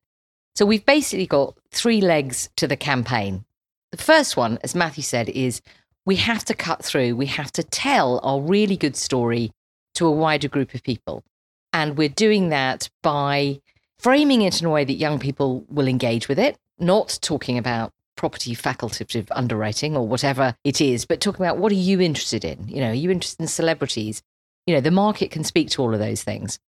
So 0.55 0.65
we've 0.65 0.87
basically 0.87 1.27
got 1.27 1.59
three 1.73 2.01
legs 2.01 2.49
to 2.59 2.69
the 2.69 2.77
campaign. 2.77 3.45
The 3.93 4.03
first 4.03 4.37
one, 4.37 4.59
as 4.63 4.75
Matthew 4.75 5.03
said, 5.03 5.29
is 5.29 5.63
we 6.05 6.17
have 6.17 6.45
to 6.47 6.55
cut 6.55 6.85
through, 6.85 7.17
we 7.17 7.27
have 7.27 7.53
to 7.53 7.63
tell 7.63 8.21
our 8.23 8.41
really 8.41 8.77
good 8.77 8.97
story 8.97 9.53
to 9.95 10.07
a 10.07 10.13
wider 10.13 10.49
group 10.49 10.75
of 10.75 10.83
people. 10.83 11.25
And 11.73 11.97
we're 11.97 12.09
doing 12.09 12.51
that 12.51 12.89
by 13.03 13.61
framing 13.99 14.43
it 14.43 14.61
in 14.61 14.67
a 14.67 14.71
way 14.71 14.85
that 14.85 14.95
young 14.95 15.19
people 15.19 15.65
will 15.69 15.89
engage 15.89 16.29
with 16.29 16.39
it, 16.39 16.57
not 16.79 17.19
talking 17.23 17.59
about 17.59 17.93
property 18.17 18.55
facultative 18.55 19.27
underwriting 19.31 19.97
or 19.97 20.07
whatever 20.07 20.55
it 20.65 20.81
is, 20.81 21.05
but 21.05 21.21
talking 21.21 21.45
about 21.45 21.59
what 21.59 21.73
are 21.73 21.77
you 21.77 22.01
interested 22.01 22.45
in? 22.45 22.67
You 22.69 22.81
know, 22.81 22.91
are 22.91 22.95
you 22.95 23.11
interested 23.11 23.43
in 23.43 23.49
celebrities? 23.49 24.23
You 24.67 24.75
know, 24.75 24.81
the 24.81 24.91
market 24.91 25.31
can 25.31 25.45
speak 25.45 25.71
to 25.71 25.83
all 25.83 25.93
of 25.93 26.01
those 26.01 26.23
things. 26.23 26.59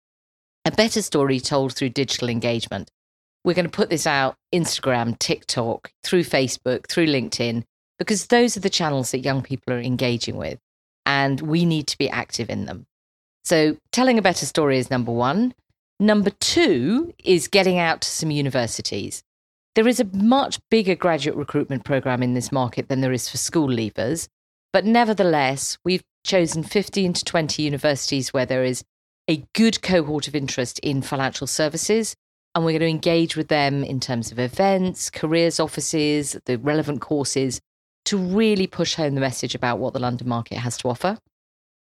A 0.65 0.71
better 0.71 1.01
story 1.01 1.39
told 1.39 1.73
through 1.73 1.89
digital 1.89 2.29
engagement. 2.29 2.91
We're 3.43 3.53
going 3.53 3.65
to 3.65 3.71
put 3.71 3.89
this 3.89 4.05
out 4.05 4.35
Instagram, 4.53 5.17
TikTok, 5.19 5.91
through 6.03 6.23
Facebook, 6.23 6.87
through 6.87 7.07
LinkedIn, 7.07 7.63
because 7.97 8.27
those 8.27 8.57
are 8.57 8.61
the 8.61 8.69
channels 8.69 9.11
that 9.11 9.19
young 9.19 9.41
people 9.41 9.73
are 9.73 9.79
engaging 9.79 10.37
with. 10.37 10.59
And 11.05 11.41
we 11.41 11.65
need 11.65 11.87
to 11.87 11.97
be 11.97 12.09
active 12.09 12.49
in 12.49 12.65
them. 12.65 12.85
So, 13.45 13.77
telling 13.91 14.17
a 14.17 14.21
better 14.21 14.45
story 14.45 14.77
is 14.77 14.91
number 14.91 15.11
one. 15.11 15.53
Number 15.99 16.29
two 16.29 17.13
is 17.23 17.47
getting 17.47 17.77
out 17.77 18.01
to 18.01 18.07
some 18.07 18.31
universities. 18.31 19.23
There 19.75 19.87
is 19.87 19.99
a 19.99 20.09
much 20.13 20.59
bigger 20.69 20.95
graduate 20.95 21.37
recruitment 21.37 21.83
program 21.83 22.21
in 22.21 22.33
this 22.33 22.51
market 22.51 22.89
than 22.89 23.01
there 23.01 23.11
is 23.11 23.29
for 23.29 23.37
school 23.37 23.67
leavers. 23.67 24.27
But 24.71 24.85
nevertheless, 24.85 25.77
we've 25.83 26.03
chosen 26.23 26.63
15 26.63 27.13
to 27.13 27.23
20 27.25 27.63
universities 27.63 28.33
where 28.33 28.45
there 28.45 28.63
is 28.63 28.83
a 29.29 29.43
good 29.53 29.81
cohort 29.81 30.27
of 30.27 30.35
interest 30.35 30.79
in 30.79 31.01
financial 31.01 31.47
services, 31.47 32.15
and 32.55 32.65
we're 32.65 32.71
going 32.71 32.81
to 32.81 32.87
engage 32.87 33.35
with 33.35 33.47
them 33.47 33.83
in 33.83 33.99
terms 33.99 34.31
of 34.31 34.39
events, 34.39 35.09
careers 35.09 35.59
offices, 35.59 36.37
the 36.45 36.57
relevant 36.57 37.01
courses 37.01 37.61
to 38.05 38.17
really 38.17 38.67
push 38.67 38.95
home 38.95 39.15
the 39.15 39.21
message 39.21 39.53
about 39.53 39.79
what 39.79 39.93
the 39.93 39.99
London 39.99 40.27
market 40.27 40.57
has 40.57 40.77
to 40.77 40.89
offer. 40.89 41.17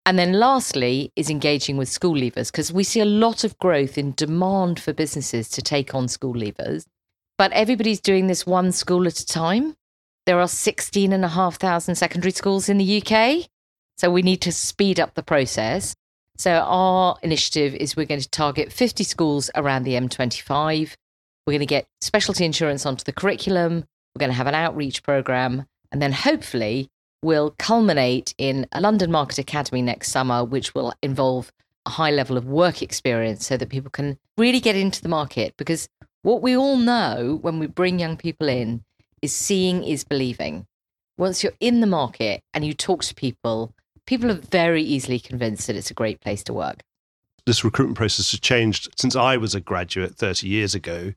And 0.04 0.18
then 0.18 0.32
lastly 0.32 1.12
is 1.16 1.28
engaging 1.28 1.76
with 1.76 1.88
school 1.88 2.14
leavers 2.14 2.50
because 2.50 2.72
we 2.72 2.82
see 2.82 3.00
a 3.00 3.04
lot 3.04 3.44
of 3.44 3.58
growth 3.58 3.98
in 3.98 4.12
demand 4.12 4.80
for 4.80 4.92
businesses 4.92 5.48
to 5.50 5.62
take 5.62 5.94
on 5.94 6.08
school 6.08 6.34
leavers. 6.34 6.86
But 7.36 7.52
everybody's 7.52 8.00
doing 8.00 8.26
this 8.26 8.46
one 8.46 8.72
school 8.72 9.06
at 9.06 9.20
a 9.20 9.26
time. 9.26 9.74
There 10.26 10.40
are 10.40 10.48
16,500 10.48 11.94
secondary 11.94 12.32
schools 12.32 12.68
in 12.68 12.78
the 12.78 13.02
UK. 13.02 13.48
So 13.98 14.10
we 14.10 14.22
need 14.22 14.40
to 14.42 14.52
speed 14.52 14.98
up 14.98 15.14
the 15.14 15.22
process. 15.22 15.94
So 16.38 16.52
our 16.52 17.16
initiative 17.22 17.74
is 17.74 17.96
we're 17.96 18.06
going 18.06 18.20
to 18.20 18.30
target 18.30 18.72
50 18.72 19.02
schools 19.02 19.50
around 19.56 19.82
the 19.82 19.94
M25. 19.94 20.94
We're 21.46 21.52
going 21.52 21.60
to 21.60 21.66
get 21.66 21.88
specialty 22.00 22.44
insurance 22.44 22.86
onto 22.86 23.02
the 23.02 23.12
curriculum. 23.12 23.84
We're 24.14 24.20
going 24.20 24.30
to 24.30 24.36
have 24.36 24.46
an 24.46 24.54
outreach 24.54 25.02
program. 25.02 25.66
And 25.90 26.00
then 26.00 26.12
hopefully 26.12 26.90
we'll 27.22 27.56
culminate 27.58 28.34
in 28.38 28.66
a 28.70 28.80
London 28.80 29.10
Market 29.10 29.38
Academy 29.38 29.82
next 29.82 30.12
summer, 30.12 30.44
which 30.44 30.76
will 30.76 30.92
involve 31.02 31.50
a 31.86 31.90
high 31.90 32.12
level 32.12 32.36
of 32.36 32.46
work 32.46 32.82
experience 32.82 33.44
so 33.44 33.56
that 33.56 33.68
people 33.68 33.90
can 33.90 34.16
really 34.36 34.60
get 34.60 34.76
into 34.76 35.02
the 35.02 35.08
market. 35.08 35.54
Because 35.56 35.88
what 36.22 36.40
we 36.40 36.56
all 36.56 36.76
know 36.76 37.38
when 37.42 37.58
we 37.58 37.66
bring 37.66 37.98
young 37.98 38.16
people 38.16 38.48
in 38.48 38.84
is 39.22 39.32
seeing 39.32 39.82
is 39.82 40.04
believing. 40.04 40.66
Once 41.16 41.42
you're 41.42 41.52
in 41.58 41.80
the 41.80 41.86
market 41.86 42.42
and 42.54 42.64
you 42.64 42.74
talk 42.74 43.02
to 43.02 43.14
people, 43.14 43.74
people 44.08 44.30
are 44.30 44.40
very 44.50 44.82
easily 44.82 45.20
convinced 45.20 45.66
that 45.66 45.76
it's 45.76 45.90
a 45.90 45.94
great 45.94 46.18
place 46.22 46.42
to 46.42 46.54
work. 46.54 46.82
This 47.44 47.62
recruitment 47.62 47.98
process 47.98 48.30
has 48.30 48.40
changed 48.40 48.88
since 48.96 49.14
I 49.14 49.36
was 49.36 49.54
a 49.54 49.60
graduate 49.60 50.16
30 50.16 50.48
years 50.48 50.74
ago. 50.74 51.12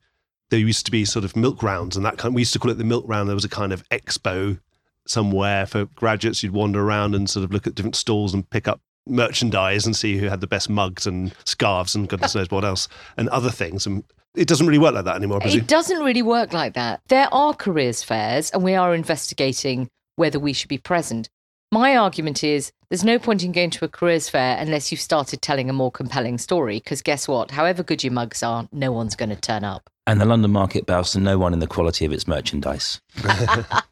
There 0.50 0.60
used 0.60 0.84
to 0.84 0.92
be 0.92 1.06
sort 1.06 1.24
of 1.24 1.34
milk 1.34 1.62
rounds 1.62 1.96
and 1.96 2.04
that 2.04 2.18
kind. 2.18 2.34
We 2.34 2.42
used 2.42 2.52
to 2.52 2.58
call 2.58 2.70
it 2.70 2.76
the 2.76 2.84
milk 2.84 3.04
round. 3.08 3.30
There 3.30 3.34
was 3.34 3.46
a 3.46 3.48
kind 3.48 3.72
of 3.72 3.88
expo 3.88 4.60
somewhere 5.06 5.64
for 5.64 5.86
graduates. 5.86 6.42
You'd 6.42 6.52
wander 6.52 6.82
around 6.82 7.14
and 7.14 7.30
sort 7.30 7.44
of 7.44 7.50
look 7.50 7.66
at 7.66 7.74
different 7.74 7.96
stalls 7.96 8.34
and 8.34 8.48
pick 8.50 8.68
up 8.68 8.82
merchandise 9.08 9.86
and 9.86 9.96
see 9.96 10.18
who 10.18 10.28
had 10.28 10.42
the 10.42 10.46
best 10.46 10.68
mugs 10.68 11.06
and 11.06 11.34
scarves 11.46 11.94
and 11.94 12.10
goodness 12.10 12.34
knows 12.34 12.50
what 12.50 12.62
else 12.62 12.88
and 13.16 13.26
other 13.30 13.50
things. 13.50 13.86
And 13.86 14.04
it 14.34 14.48
doesn't 14.48 14.66
really 14.66 14.78
work 14.78 14.94
like 14.94 15.06
that 15.06 15.16
anymore. 15.16 15.40
It 15.42 15.66
doesn't 15.66 16.00
really 16.00 16.22
work 16.22 16.52
like 16.52 16.74
that. 16.74 17.00
There 17.08 17.28
are 17.32 17.54
careers 17.54 18.02
fairs, 18.02 18.50
and 18.50 18.62
we 18.62 18.74
are 18.74 18.94
investigating 18.94 19.88
whether 20.16 20.38
we 20.38 20.52
should 20.52 20.68
be 20.68 20.78
present. 20.78 21.30
My 21.72 21.96
argument 21.96 22.44
is 22.44 22.70
there's 22.90 23.02
no 23.02 23.18
point 23.18 23.42
in 23.42 23.50
going 23.50 23.70
to 23.70 23.84
a 23.86 23.88
careers 23.88 24.28
fair 24.28 24.58
unless 24.58 24.92
you've 24.92 25.00
started 25.00 25.40
telling 25.40 25.70
a 25.70 25.72
more 25.72 25.90
compelling 25.90 26.36
story. 26.36 26.76
Because 26.76 27.00
guess 27.00 27.26
what? 27.26 27.50
However 27.50 27.82
good 27.82 28.04
your 28.04 28.12
mugs 28.12 28.42
are, 28.42 28.68
no 28.72 28.92
one's 28.92 29.16
going 29.16 29.30
to 29.30 29.36
turn 29.36 29.64
up. 29.64 29.88
And 30.06 30.20
the 30.20 30.26
London 30.26 30.52
market 30.52 30.84
bows 30.84 31.12
to 31.12 31.20
no 31.20 31.38
one 31.38 31.54
in 31.54 31.60
the 31.60 31.66
quality 31.66 32.04
of 32.04 32.12
its 32.12 32.28
merchandise. 32.28 33.00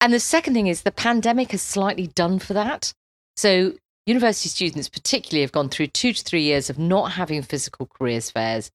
And 0.00 0.14
the 0.14 0.20
second 0.20 0.54
thing 0.54 0.66
is 0.66 0.82
the 0.82 0.90
pandemic 0.90 1.50
has 1.50 1.60
slightly 1.60 2.06
done 2.06 2.38
for 2.38 2.54
that. 2.54 2.94
So, 3.36 3.74
university 4.06 4.48
students, 4.48 4.88
particularly, 4.88 5.42
have 5.42 5.52
gone 5.52 5.68
through 5.68 5.88
two 5.88 6.14
to 6.14 6.24
three 6.24 6.42
years 6.42 6.70
of 6.70 6.78
not 6.78 7.12
having 7.12 7.42
physical 7.42 7.86
careers 7.86 8.30
fairs 8.30 8.70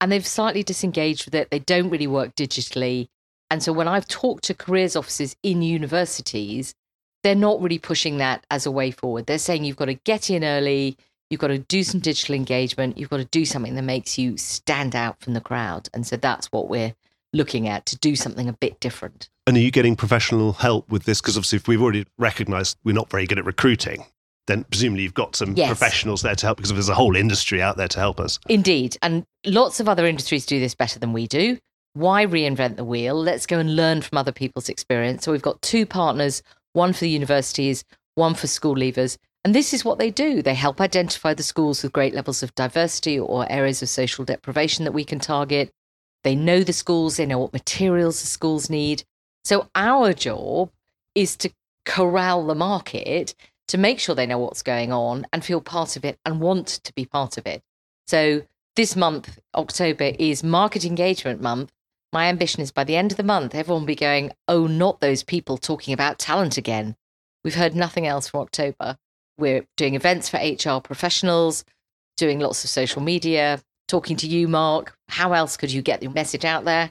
and 0.00 0.12
they've 0.12 0.26
slightly 0.26 0.62
disengaged 0.62 1.24
with 1.24 1.34
it. 1.34 1.50
They 1.50 1.58
don't 1.58 1.90
really 1.90 2.06
work 2.06 2.34
digitally. 2.36 3.08
And 3.50 3.62
so, 3.62 3.72
when 3.72 3.88
I've 3.88 4.06
talked 4.06 4.44
to 4.44 4.54
careers 4.54 4.94
officers 4.94 5.34
in 5.42 5.62
universities, 5.62 6.74
they're 7.22 7.34
not 7.34 7.60
really 7.60 7.78
pushing 7.78 8.18
that 8.18 8.44
as 8.50 8.66
a 8.66 8.70
way 8.70 8.90
forward. 8.90 9.26
They're 9.26 9.38
saying 9.38 9.64
you've 9.64 9.76
got 9.76 9.86
to 9.86 9.94
get 9.94 10.30
in 10.30 10.44
early, 10.44 10.96
you've 11.30 11.40
got 11.40 11.48
to 11.48 11.58
do 11.58 11.82
some 11.82 12.00
digital 12.00 12.34
engagement, 12.34 12.98
you've 12.98 13.10
got 13.10 13.18
to 13.18 13.24
do 13.24 13.44
something 13.44 13.74
that 13.74 13.82
makes 13.82 14.18
you 14.18 14.36
stand 14.36 14.94
out 14.94 15.20
from 15.20 15.34
the 15.34 15.40
crowd. 15.40 15.88
And 15.92 16.06
so, 16.06 16.16
that's 16.16 16.46
what 16.52 16.68
we're 16.68 16.94
looking 17.32 17.68
at 17.68 17.86
to 17.86 17.96
do 17.96 18.16
something 18.16 18.48
a 18.48 18.52
bit 18.52 18.80
different. 18.80 19.28
And 19.46 19.56
are 19.56 19.60
you 19.60 19.70
getting 19.70 19.96
professional 19.96 20.52
help 20.54 20.88
with 20.90 21.04
this? 21.04 21.20
Because 21.20 21.36
obviously, 21.36 21.56
if 21.56 21.68
we've 21.68 21.82
already 21.82 22.06
recognized 22.18 22.76
we're 22.84 22.92
not 22.94 23.10
very 23.10 23.26
good 23.26 23.38
at 23.38 23.44
recruiting, 23.44 24.04
then 24.46 24.64
presumably 24.64 25.04
you've 25.04 25.14
got 25.14 25.36
some 25.36 25.54
yes. 25.54 25.68
professionals 25.68 26.22
there 26.22 26.34
to 26.34 26.46
help 26.46 26.56
because 26.56 26.72
there's 26.72 26.88
a 26.88 26.94
whole 26.94 27.14
industry 27.14 27.62
out 27.62 27.76
there 27.76 27.88
to 27.88 27.98
help 27.98 28.18
us. 28.18 28.40
Indeed. 28.48 28.96
And 29.00 29.24
lots 29.46 29.78
of 29.78 29.88
other 29.88 30.06
industries 30.06 30.44
do 30.44 30.58
this 30.58 30.74
better 30.74 30.98
than 30.98 31.12
we 31.12 31.26
do. 31.26 31.58
Why 31.94 32.26
reinvent 32.26 32.76
the 32.76 32.84
wheel? 32.84 33.14
Let's 33.14 33.46
go 33.46 33.58
and 33.58 33.76
learn 33.76 34.02
from 34.02 34.18
other 34.18 34.32
people's 34.32 34.68
experience. 34.68 35.24
So 35.24 35.32
we've 35.32 35.42
got 35.42 35.60
two 35.62 35.86
partners, 35.86 36.42
one 36.72 36.92
for 36.92 37.00
the 37.00 37.10
universities, 37.10 37.84
one 38.14 38.34
for 38.34 38.46
school 38.46 38.74
leavers. 38.74 39.16
And 39.44 39.54
this 39.54 39.72
is 39.72 39.84
what 39.84 39.98
they 39.98 40.10
do. 40.10 40.42
They 40.42 40.54
help 40.54 40.80
identify 40.80 41.34
the 41.34 41.42
schools 41.42 41.82
with 41.82 41.92
great 41.92 42.14
levels 42.14 42.42
of 42.42 42.54
diversity 42.54 43.18
or 43.18 43.50
areas 43.50 43.82
of 43.82 43.88
social 43.88 44.24
deprivation 44.24 44.84
that 44.84 44.92
we 44.92 45.04
can 45.04 45.20
target. 45.20 45.70
They 46.24 46.34
know 46.34 46.62
the 46.62 46.72
schools, 46.72 47.16
they 47.16 47.26
know 47.26 47.38
what 47.38 47.52
materials 47.52 48.20
the 48.20 48.26
schools 48.26 48.68
need. 48.68 49.04
So 49.44 49.68
our 49.74 50.12
job 50.12 50.70
is 51.14 51.36
to 51.38 51.50
corral 51.84 52.46
the 52.46 52.54
market 52.54 53.34
to 53.68 53.78
make 53.78 54.00
sure 54.00 54.14
they 54.14 54.26
know 54.26 54.38
what's 54.38 54.62
going 54.62 54.92
on 54.92 55.26
and 55.32 55.44
feel 55.44 55.60
part 55.60 55.96
of 55.96 56.04
it 56.04 56.18
and 56.24 56.40
want 56.40 56.66
to 56.66 56.92
be 56.94 57.04
part 57.04 57.38
of 57.38 57.46
it. 57.46 57.62
So 58.06 58.42
this 58.76 58.96
month, 58.96 59.38
October, 59.54 60.12
is 60.18 60.42
market 60.42 60.84
engagement 60.84 61.40
month. 61.40 61.72
My 62.12 62.26
ambition 62.28 62.62
is 62.62 62.72
by 62.72 62.84
the 62.84 62.96
end 62.96 63.10
of 63.10 63.16
the 63.16 63.22
month, 63.22 63.54
everyone 63.54 63.82
will 63.82 63.86
be 63.86 63.94
going, 63.94 64.32
oh, 64.46 64.66
not 64.66 65.00
those 65.00 65.22
people 65.22 65.58
talking 65.58 65.92
about 65.92 66.18
talent 66.18 66.56
again. 66.56 66.96
We've 67.44 67.54
heard 67.54 67.74
nothing 67.74 68.06
else 68.06 68.28
from 68.28 68.40
October. 68.40 68.96
We're 69.36 69.66
doing 69.76 69.94
events 69.94 70.28
for 70.28 70.38
HR 70.38 70.80
professionals, 70.80 71.64
doing 72.16 72.40
lots 72.40 72.64
of 72.64 72.70
social 72.70 73.02
media, 73.02 73.60
talking 73.88 74.16
to 74.16 74.26
you, 74.26 74.48
Mark. 74.48 74.96
How 75.08 75.32
else 75.32 75.56
could 75.56 75.70
you 75.70 75.82
get 75.82 76.00
the 76.00 76.08
message 76.08 76.44
out 76.44 76.64
there? 76.64 76.90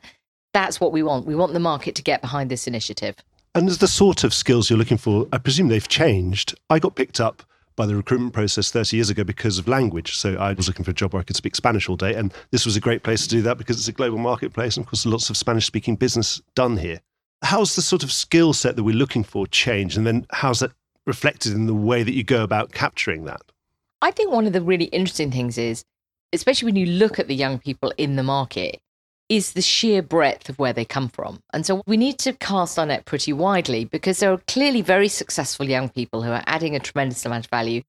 That's 0.54 0.80
what 0.80 0.92
we 0.92 1.04
want. 1.04 1.26
We 1.26 1.36
want 1.36 1.54
the 1.54 1.60
market 1.60 1.96
to 1.96 2.04
get 2.04 2.22
behind 2.22 2.52
this 2.52 2.68
initiative. 2.68 3.16
And 3.56 3.68
as 3.68 3.80
the 3.80 3.88
sort 3.88 4.24
of 4.24 4.36
skills 4.36 4.70
you're 4.70 4.80
looking 4.80 4.98
for, 4.98 5.28
I 5.34 5.40
presume 5.40 5.68
they've 5.68 5.88
changed. 5.88 6.56
I 6.70 6.78
got 6.78 6.96
picked 6.96 7.20
up 7.20 7.44
by 7.78 7.86
the 7.86 7.96
recruitment 7.96 8.34
process 8.34 8.70
30 8.70 8.98
years 8.98 9.10
ago 9.10 9.24
because 9.24 9.58
of 9.58 9.68
language. 9.68 10.18
So 10.18 10.36
I 10.36 10.52
was 10.52 10.68
looking 10.68 10.84
for 10.84 10.92
a 10.92 10.96
job 10.96 11.14
where 11.14 11.22
I 11.22 11.24
could 11.24 11.38
speak 11.38 11.56
Spanish 11.56 11.88
all 11.88 11.96
day. 11.96 12.14
And 12.16 12.34
this 12.52 12.66
was 12.66 12.76
a 12.76 12.82
great 12.82 13.04
place 13.04 13.22
to 13.22 13.30
do 13.30 13.42
that 13.44 13.58
because 13.58 13.78
it's 13.78 13.88
a 13.88 13.94
global 13.94 14.18
marketplace. 14.18 14.76
And 14.76 14.84
of 14.84 14.90
course, 14.90 15.06
lots 15.06 15.30
of 15.30 15.38
Spanish 15.38 15.66
speaking 15.66 15.96
business 15.96 16.42
done 16.56 16.76
here. 16.76 17.00
How's 17.44 17.76
the 17.76 17.82
sort 17.82 18.04
of 18.04 18.12
skill 18.12 18.52
set 18.52 18.76
that 18.76 18.84
we're 18.84 18.96
looking 18.96 19.24
for 19.24 19.48
changed? 19.48 19.96
And 19.96 20.06
then 20.06 20.26
how's 20.32 20.60
that 20.60 20.72
reflected 21.06 21.54
in 21.54 21.68
the 21.68 21.74
way 21.74 22.04
that 22.04 22.14
you 22.14 22.24
go 22.24 22.44
about 22.44 22.74
capturing 22.74 23.24
that? 23.26 23.42
I 24.02 24.12
think 24.12 24.32
one 24.32 24.48
of 24.48 24.54
the 24.54 24.62
really 24.62 24.86
interesting 24.86 25.32
things 25.32 25.58
is 25.58 25.86
especially 26.34 26.66
when 26.66 26.76
you 26.76 26.88
look 26.88 27.20
at 27.20 27.28
the 27.28 27.36
young 27.36 27.60
people 27.60 27.94
in 27.98 28.16
the 28.16 28.24
market, 28.24 28.80
is 29.30 29.54
the 29.54 29.62
sheer 29.62 30.02
breadth 30.02 30.50
of 30.50 30.58
where 30.58 30.74
they 30.74 30.86
come 30.86 31.10
from. 31.10 31.42
And 31.54 31.66
so 31.66 31.82
we 31.86 31.98
need 31.98 32.18
to 32.20 32.34
cast 32.34 32.80
our 32.80 32.86
net 32.86 33.06
pretty 33.06 33.34
widely 33.34 33.84
because 33.86 34.20
there 34.20 34.32
are 34.32 34.42
clearly 34.48 34.82
very 34.82 35.10
successful 35.10 35.68
young 35.68 35.90
people 35.90 36.24
who 36.24 36.32
are 36.32 36.44
adding 36.46 36.76
a 36.76 36.80
tremendous 36.80 37.26
amount 37.26 37.46
of 37.46 37.52
value 37.52 37.82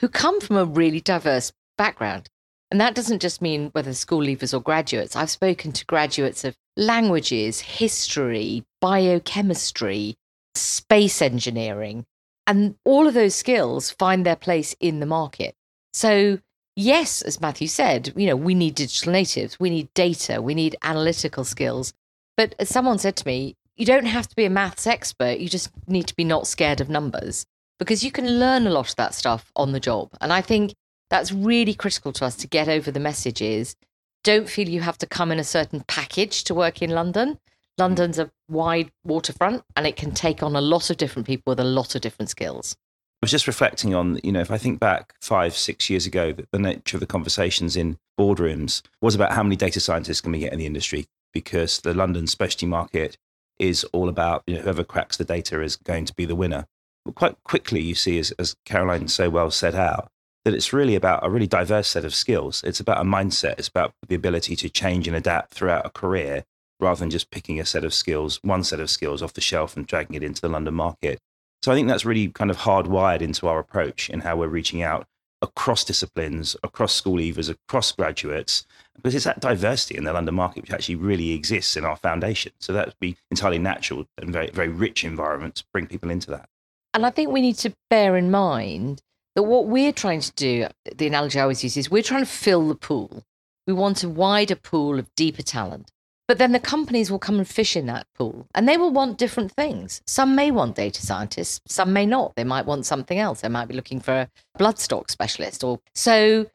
who 0.00 0.08
come 0.08 0.40
from 0.40 0.56
a 0.56 0.64
really 0.64 1.00
diverse 1.00 1.52
background. 1.76 2.28
And 2.70 2.80
that 2.80 2.94
doesn't 2.94 3.22
just 3.22 3.42
mean 3.42 3.70
whether 3.72 3.94
school 3.94 4.20
leavers 4.20 4.54
or 4.54 4.60
graduates. 4.60 5.16
I've 5.16 5.30
spoken 5.30 5.72
to 5.72 5.86
graduates 5.86 6.44
of 6.44 6.56
languages, 6.76 7.60
history, 7.60 8.64
biochemistry, 8.80 10.16
space 10.54 11.22
engineering, 11.22 12.04
and 12.46 12.76
all 12.84 13.06
of 13.06 13.14
those 13.14 13.34
skills 13.34 13.90
find 13.90 14.24
their 14.24 14.36
place 14.36 14.74
in 14.80 15.00
the 15.00 15.06
market. 15.06 15.54
So 15.92 16.38
yes, 16.78 17.22
as 17.22 17.40
Matthew 17.40 17.66
said, 17.66 18.12
you 18.16 18.26
know, 18.26 18.36
we 18.36 18.54
need 18.54 18.76
digital 18.76 19.12
natives, 19.12 19.58
we 19.58 19.68
need 19.68 19.92
data, 19.94 20.40
we 20.40 20.54
need 20.54 20.76
analytical 20.82 21.44
skills. 21.44 21.92
But 22.36 22.54
as 22.58 22.68
someone 22.68 22.98
said 22.98 23.16
to 23.16 23.26
me, 23.26 23.56
you 23.76 23.84
don't 23.84 24.06
have 24.06 24.28
to 24.28 24.36
be 24.36 24.44
a 24.44 24.50
maths 24.50 24.86
expert. 24.86 25.38
You 25.38 25.48
just 25.48 25.70
need 25.86 26.06
to 26.06 26.16
be 26.16 26.24
not 26.24 26.46
scared 26.46 26.80
of 26.80 26.88
numbers 26.88 27.46
because 27.78 28.02
you 28.02 28.10
can 28.10 28.38
learn 28.38 28.66
a 28.66 28.70
lot 28.70 28.88
of 28.88 28.96
that 28.96 29.14
stuff 29.14 29.52
on 29.56 29.72
the 29.72 29.80
job. 29.80 30.10
And 30.20 30.32
I 30.32 30.40
think 30.40 30.74
that's 31.10 31.32
really 31.32 31.74
critical 31.74 32.12
to 32.14 32.24
us 32.24 32.36
to 32.36 32.46
get 32.46 32.68
over 32.68 32.90
the 32.90 33.00
messages. 33.00 33.76
Don't 34.24 34.48
feel 34.48 34.68
you 34.68 34.80
have 34.80 34.98
to 34.98 35.06
come 35.06 35.30
in 35.32 35.38
a 35.38 35.44
certain 35.44 35.82
package 35.86 36.44
to 36.44 36.54
work 36.54 36.82
in 36.82 36.90
London. 36.90 37.38
London's 37.76 38.18
a 38.18 38.30
wide 38.48 38.90
waterfront 39.04 39.62
and 39.76 39.86
it 39.86 39.96
can 39.96 40.12
take 40.12 40.42
on 40.42 40.56
a 40.56 40.60
lot 40.60 40.90
of 40.90 40.96
different 40.96 41.26
people 41.26 41.52
with 41.52 41.60
a 41.60 41.64
lot 41.64 41.94
of 41.94 42.00
different 42.00 42.30
skills. 42.30 42.76
I 43.20 43.24
was 43.26 43.32
just 43.32 43.48
reflecting 43.48 43.94
on, 43.94 44.20
you 44.22 44.30
know, 44.30 44.40
if 44.40 44.50
I 44.52 44.58
think 44.58 44.78
back 44.78 45.14
five, 45.20 45.56
six 45.56 45.90
years 45.90 46.06
ago, 46.06 46.34
the 46.52 46.58
nature 46.58 46.96
of 46.96 47.00
the 47.00 47.06
conversations 47.06 47.76
in 47.76 47.98
boardrooms 48.18 48.82
was 49.00 49.16
about 49.16 49.32
how 49.32 49.42
many 49.42 49.56
data 49.56 49.80
scientists 49.80 50.20
can 50.20 50.30
we 50.30 50.38
get 50.38 50.52
in 50.52 50.60
the 50.60 50.66
industry 50.66 51.06
because 51.32 51.80
the 51.80 51.94
London 51.94 52.28
specialty 52.28 52.66
market 52.66 53.18
is 53.58 53.82
all 53.92 54.08
about 54.08 54.44
you 54.46 54.54
know, 54.54 54.60
whoever 54.62 54.84
cracks 54.84 55.16
the 55.16 55.24
data 55.24 55.60
is 55.60 55.74
going 55.74 56.04
to 56.04 56.14
be 56.14 56.24
the 56.26 56.36
winner. 56.36 56.66
But 57.04 57.16
quite 57.16 57.42
quickly, 57.42 57.80
you 57.80 57.96
see, 57.96 58.20
as, 58.20 58.30
as 58.38 58.54
Caroline 58.64 59.08
so 59.08 59.30
well 59.30 59.50
set 59.50 59.74
out, 59.74 60.12
that 60.44 60.54
it's 60.54 60.72
really 60.72 60.94
about 60.94 61.26
a 61.26 61.30
really 61.30 61.48
diverse 61.48 61.88
set 61.88 62.04
of 62.04 62.14
skills. 62.14 62.62
It's 62.64 62.80
about 62.80 63.00
a 63.00 63.04
mindset. 63.04 63.58
It's 63.58 63.68
about 63.68 63.94
the 64.06 64.14
ability 64.14 64.54
to 64.56 64.70
change 64.70 65.08
and 65.08 65.16
adapt 65.16 65.52
throughout 65.52 65.84
a 65.84 65.90
career 65.90 66.44
rather 66.78 67.00
than 67.00 67.10
just 67.10 67.32
picking 67.32 67.58
a 67.58 67.66
set 67.66 67.84
of 67.84 67.92
skills, 67.92 68.38
one 68.42 68.62
set 68.62 68.78
of 68.78 68.88
skills 68.88 69.22
off 69.22 69.32
the 69.32 69.40
shelf 69.40 69.76
and 69.76 69.88
dragging 69.88 70.14
it 70.14 70.22
into 70.22 70.40
the 70.40 70.48
London 70.48 70.74
market. 70.74 71.18
So 71.62 71.72
I 71.72 71.74
think 71.74 71.88
that's 71.88 72.04
really 72.04 72.28
kind 72.28 72.50
of 72.50 72.58
hardwired 72.58 73.20
into 73.20 73.48
our 73.48 73.58
approach 73.58 74.08
in 74.10 74.20
how 74.20 74.36
we're 74.36 74.48
reaching 74.48 74.82
out 74.82 75.06
across 75.42 75.84
disciplines, 75.84 76.56
across 76.62 76.94
school 76.94 77.16
leavers, 77.16 77.48
across 77.48 77.92
graduates, 77.92 78.66
because 78.94 79.14
it's 79.14 79.24
that 79.24 79.40
diversity 79.40 79.96
in 79.96 80.04
the 80.04 80.12
London 80.12 80.34
market 80.34 80.62
which 80.62 80.72
actually 80.72 80.96
really 80.96 81.32
exists 81.32 81.76
in 81.76 81.84
our 81.84 81.96
foundation. 81.96 82.52
So 82.58 82.72
that 82.72 82.86
would 82.86 82.98
be 83.00 83.16
entirely 83.30 83.58
natural 83.58 84.06
and 84.18 84.32
very, 84.32 84.50
very 84.50 84.68
rich 84.68 85.04
environment 85.04 85.56
to 85.56 85.64
bring 85.72 85.86
people 85.86 86.10
into 86.10 86.30
that. 86.30 86.48
And 86.94 87.06
I 87.06 87.10
think 87.10 87.30
we 87.30 87.40
need 87.40 87.56
to 87.56 87.72
bear 87.90 88.16
in 88.16 88.30
mind 88.30 89.02
that 89.34 89.44
what 89.44 89.66
we're 89.66 89.92
trying 89.92 90.20
to 90.20 90.32
do, 90.32 90.66
the 90.96 91.06
analogy 91.06 91.38
I 91.38 91.42
always 91.42 91.62
use 91.62 91.76
is 91.76 91.90
we're 91.90 92.02
trying 92.02 92.22
to 92.22 92.30
fill 92.30 92.66
the 92.66 92.74
pool. 92.74 93.22
We 93.66 93.72
want 93.72 94.02
a 94.02 94.08
wider 94.08 94.56
pool 94.56 94.98
of 94.98 95.14
deeper 95.14 95.42
talent. 95.42 95.92
But 96.28 96.36
then 96.36 96.52
the 96.52 96.60
companies 96.60 97.10
will 97.10 97.18
come 97.18 97.38
and 97.38 97.48
fish 97.48 97.74
in 97.74 97.86
that 97.86 98.06
pool 98.14 98.46
and 98.54 98.68
they 98.68 98.76
will 98.76 98.90
want 98.90 99.16
different 99.16 99.50
things. 99.50 100.02
Some 100.06 100.34
may 100.34 100.50
want 100.50 100.76
data 100.76 101.00
scientists, 101.00 101.62
some 101.66 101.94
may 101.94 102.04
not. 102.04 102.36
They 102.36 102.44
might 102.44 102.66
want 102.66 102.84
something 102.84 103.18
else. 103.18 103.40
They 103.40 103.48
might 103.48 103.66
be 103.66 103.74
looking 103.74 103.98
for 103.98 104.12
a 104.12 104.28
bloodstock 104.58 105.10
specialist 105.10 105.64
or 105.64 105.80
so 105.94 106.46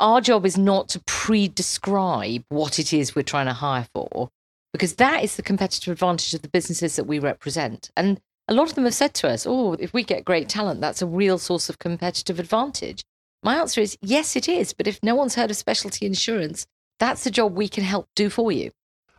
our 0.00 0.20
job 0.20 0.44
is 0.44 0.58
not 0.58 0.88
to 0.88 1.00
pre-describe 1.06 2.44
what 2.48 2.80
it 2.80 2.92
is 2.92 3.14
we're 3.14 3.22
trying 3.22 3.46
to 3.46 3.52
hire 3.52 3.86
for 3.94 4.30
because 4.72 4.96
that 4.96 5.22
is 5.22 5.36
the 5.36 5.42
competitive 5.42 5.92
advantage 5.92 6.34
of 6.34 6.42
the 6.42 6.48
businesses 6.48 6.96
that 6.96 7.04
we 7.04 7.20
represent. 7.20 7.90
And 7.96 8.20
a 8.48 8.54
lot 8.54 8.68
of 8.68 8.74
them 8.74 8.84
have 8.84 8.94
said 8.94 9.14
to 9.14 9.28
us, 9.28 9.46
"Oh, 9.46 9.74
if 9.74 9.94
we 9.94 10.02
get 10.02 10.24
great 10.24 10.48
talent, 10.48 10.80
that's 10.80 11.00
a 11.00 11.06
real 11.06 11.38
source 11.38 11.68
of 11.68 11.78
competitive 11.78 12.40
advantage." 12.40 13.04
My 13.44 13.56
answer 13.56 13.80
is 13.80 13.96
yes, 14.02 14.34
it 14.34 14.48
is. 14.48 14.72
But 14.72 14.88
if 14.88 15.00
no 15.02 15.14
one's 15.14 15.36
heard 15.36 15.50
of 15.52 15.56
specialty 15.56 16.04
insurance, 16.04 16.66
that's 16.98 17.22
the 17.22 17.30
job 17.30 17.54
we 17.54 17.68
can 17.68 17.84
help 17.84 18.08
do 18.16 18.28
for 18.28 18.50
you. 18.50 18.72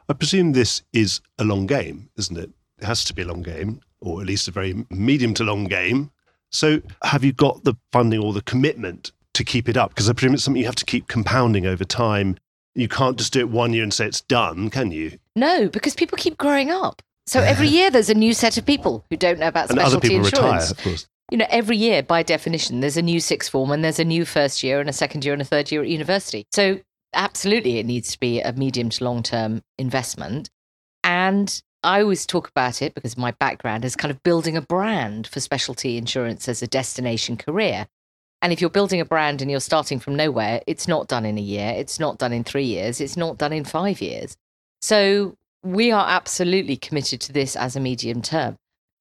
I 0.08 0.14
presume 0.14 0.52
this 0.52 0.84
is 0.94 1.22
a 1.40 1.44
long 1.44 1.66
game, 1.66 2.10
isn't 2.18 2.38
it? 2.38 2.52
It 2.80 2.86
has 2.86 3.04
to 3.06 3.14
be 3.14 3.24
a 3.24 3.26
long 3.26 3.42
game, 3.42 3.82
or 4.02 4.22
at 4.22 4.28
least 4.28 4.48
a 4.48 4.52
very 4.52 4.86
medium 4.90 5.34
to 5.36 5.44
long 5.44 5.66
game. 5.66 6.12
So, 6.52 6.82
have 7.04 7.24
you 7.24 7.34
got 7.34 7.64
the 7.64 7.76
funding 7.92 8.20
or 8.20 8.34
the 8.34 8.42
commitment 8.42 9.12
to 9.34 9.44
keep 9.44 9.68
it 9.68 9.78
up? 9.78 9.90
Because 9.90 10.10
I 10.10 10.14
presume 10.14 10.34
it's 10.34 10.44
something 10.44 10.60
you 10.60 10.68
have 10.68 10.76
to 10.76 10.86
keep 10.86 11.08
compounding 11.08 11.66
over 11.66 11.84
time. 11.84 12.38
You 12.76 12.88
can't 12.88 13.18
just 13.18 13.34
do 13.34 13.40
it 13.40 13.50
one 13.50 13.74
year 13.74 13.84
and 13.84 13.94
say 13.94 14.06
it's 14.06 14.22
done, 14.22 14.70
can 14.70 14.92
you? 14.92 15.18
No, 15.36 15.70
because 15.70 15.96
people 15.96 16.18
keep 16.18 16.38
growing 16.38 16.70
up. 16.70 17.02
So 17.26 17.40
every 17.42 17.68
year 17.68 17.90
there's 17.90 18.10
a 18.10 18.14
new 18.14 18.34
set 18.34 18.58
of 18.58 18.66
people 18.66 19.06
who 19.10 19.18
don't 19.18 19.40
know 19.40 19.48
about 19.48 19.70
and 19.70 19.80
specialty 19.80 19.96
other 19.96 20.02
people 20.08 20.26
insurance. 20.26 20.70
retire, 20.70 20.72
of 20.72 20.78
course. 20.78 21.08
You 21.32 21.40
know, 21.40 21.48
every 21.50 21.78
year 21.78 22.04
by 22.04 22.22
definition, 22.22 22.82
there's 22.82 22.98
a 22.98 23.02
new 23.02 23.20
sixth 23.20 23.50
form 23.50 23.72
and 23.72 23.84
there's 23.84 24.00
a 24.00 24.06
new 24.06 24.26
first 24.26 24.62
year 24.62 24.80
and 24.80 24.88
a 24.88 24.94
second 24.94 25.26
year 25.26 25.34
and 25.34 25.42
a 25.42 25.46
third 25.46 25.72
year 25.72 25.82
at 25.82 25.88
university. 25.88 26.46
So 26.52 26.80
absolutely 27.16 27.80
it 27.80 27.86
needs 27.86 28.12
to 28.12 28.20
be 28.20 28.42
a 28.42 28.54
medium 28.54 28.90
to 28.90 29.04
long 29.04 29.24
term 29.24 29.62
investment. 29.78 30.50
And 31.04 31.62
I 31.84 32.02
always 32.02 32.26
talk 32.26 32.50
about 32.50 32.82
it 32.82 32.96
because 32.96 33.18
my 33.18 33.32
background 33.32 33.86
is 33.86 33.96
kind 33.96 34.12
of 34.12 34.24
building 34.24 34.58
a 34.58 34.62
brand 34.62 35.28
for 35.28 35.40
specialty 35.40 35.98
insurance 35.98 36.48
as 36.48 36.64
a 36.64 36.68
destination 36.68 37.38
career. 37.38 37.88
And 38.42 38.52
if 38.52 38.60
you're 38.60 38.70
building 38.70 39.00
a 39.00 39.06
brand 39.06 39.42
and 39.42 39.50
you're 39.50 39.60
starting 39.60 40.00
from 40.00 40.16
nowhere, 40.16 40.62
it's 40.68 40.88
not 40.88 41.08
done 41.08 41.26
in 41.26 41.38
a 41.38 41.42
year, 41.42 41.74
it's 41.76 42.00
not 42.00 42.18
done 42.18 42.34
in 42.34 42.44
three 42.44 42.66
years, 42.66 43.00
it's 43.00 43.18
not 43.18 43.38
done 43.38 43.54
in 43.54 43.66
five 43.66 44.02
years. 44.02 44.36
So 44.82 45.36
we 45.64 45.92
are 45.92 46.06
absolutely 46.08 46.76
committed 46.76 47.22
to 47.22 47.34
this 47.34 47.56
as 47.56 47.76
a 47.76 47.80
medium 47.80 48.22
term. 48.22 48.56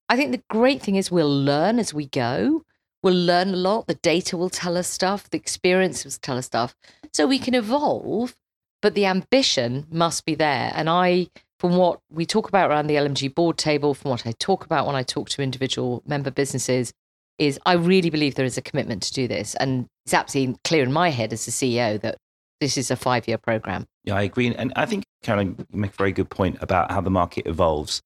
I 0.09 0.17
think 0.17 0.33
the 0.33 0.43
great 0.51 0.83
thing 0.83 0.97
is 0.97 1.11
we'll 1.11 1.29
learn 1.29 1.79
as 1.79 1.95
we 1.95 2.07
go. 2.07 2.64
We'll 3.05 3.15
learn 3.15 3.51
a 3.51 3.57
lot. 3.57 3.87
The 3.87 3.97
data 3.97 4.39
will 4.39 4.49
tell 4.49 4.79
us 4.79 4.89
stuff, 4.89 5.29
the 5.29 5.37
experience 5.37 6.07
will 6.07 6.13
tell 6.13 6.39
us 6.39 6.47
stuff. 6.47 6.75
So 7.13 7.27
we 7.27 7.39
can 7.39 7.55
evolve, 7.55 8.35
but 8.81 8.95
the 8.95 9.05
ambition 9.05 9.87
must 9.91 10.25
be 10.25 10.35
there. 10.35 10.73
And 10.75 10.89
I, 10.89 11.29
from 11.59 11.77
what 11.77 12.01
we 12.11 12.25
talk 12.25 12.49
about 12.49 12.71
around 12.71 12.87
the 12.87 12.95
LMG 12.95 13.35
board 13.35 13.59
table, 13.59 13.93
from 13.93 14.11
what 14.11 14.27
I 14.27 14.33
talk 14.33 14.65
about 14.65 14.87
when 14.87 14.97
I 14.97 15.03
talk 15.03 15.29
to 15.31 15.43
individual 15.43 16.03
member 16.07 16.31
businesses, 16.31 16.95
is 17.39 17.61
I 17.67 17.75
really 17.75 18.09
believe 18.09 18.37
there 18.37 18.47
is 18.47 18.57
a 18.57 18.63
commitment 18.63 19.03
to 19.03 19.13
do 19.13 19.29
this. 19.29 19.55
And 19.57 19.87
it's 20.07 20.15
absolutely 20.15 20.57
clear 20.65 20.83
in 20.83 20.93
my 20.93 21.11
head 21.11 21.35
as 21.35 21.45
the 21.45 21.51
CEO 21.51 22.01
that 22.01 22.17
this 22.63 22.79
is 22.79 22.91
a 22.91 22.97
five 22.97 23.29
year 23.29 23.37
program. 23.37 23.85
Yeah, 24.05 24.15
I 24.15 24.23
agree. 24.23 24.55
And 24.55 24.73
I 24.77 24.87
think, 24.87 25.05
Caroline, 25.23 25.57
you 25.71 25.79
make 25.79 25.93
a 25.93 25.97
very 25.97 26.13
good 26.13 26.31
point 26.31 26.57
about 26.63 26.91
how 26.91 27.03
the 27.03 27.11
market 27.11 27.47
evolves. 27.47 28.01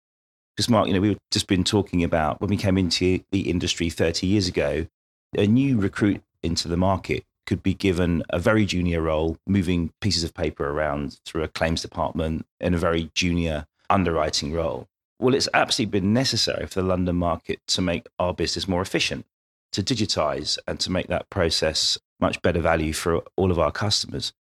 Because, 0.59 0.71
Mark, 0.71 0.89
you 0.89 0.93
know, 0.93 1.01
we've 1.01 1.19
just 1.31 1.47
been 1.47 1.63
talking 1.63 2.03
about 2.03 2.41
when 2.41 2.51
we 2.51 2.57
came 2.57 2.77
into 2.77 3.21
the 3.31 3.49
industry 3.49 3.91
30 3.91 4.27
years 4.27 4.49
ago, 4.49 4.89
a 5.37 5.47
new 5.47 5.79
recruit 5.79 6.21
into 6.43 6.67
the 6.67 6.77
market 6.77 7.23
could 7.47 7.63
be 7.63 7.75
given 7.75 8.25
a 8.31 8.41
very 8.41 8.67
junior 8.67 9.01
role, 9.01 9.37
moving 9.47 9.93
pieces 10.01 10.25
of 10.25 10.35
paper 10.35 10.69
around 10.69 11.21
through 11.25 11.45
a 11.45 11.49
claims 11.49 11.83
department 11.83 12.45
in 12.59 12.75
a 12.75 12.77
very 12.77 13.09
junior 13.15 13.67
underwriting 13.89 14.53
role. 14.53 14.89
Well, 15.21 15.33
it's 15.33 15.49
absolutely 15.55 16.01
been 16.01 16.13
necessary 16.13 16.67
for 16.67 16.83
the 16.83 16.89
London 16.89 17.15
market 17.15 17.61
to 17.69 17.81
make 17.81 18.09
our 18.19 18.35
business 18.35 18.67
more 18.67 18.83
efficient, 18.83 19.27
to 19.71 19.81
digitize 19.81 20.59
and 20.67 20.81
to 20.81 20.91
make 20.91 21.07
that 21.07 21.31
process 21.31 21.99
much 22.19 22.43
better 22.43 22.61
value 22.61 22.93
for 22.93 23.23
all 23.37 23.53
of 23.53 23.61
our 23.61 23.71
customers, 23.71 24.33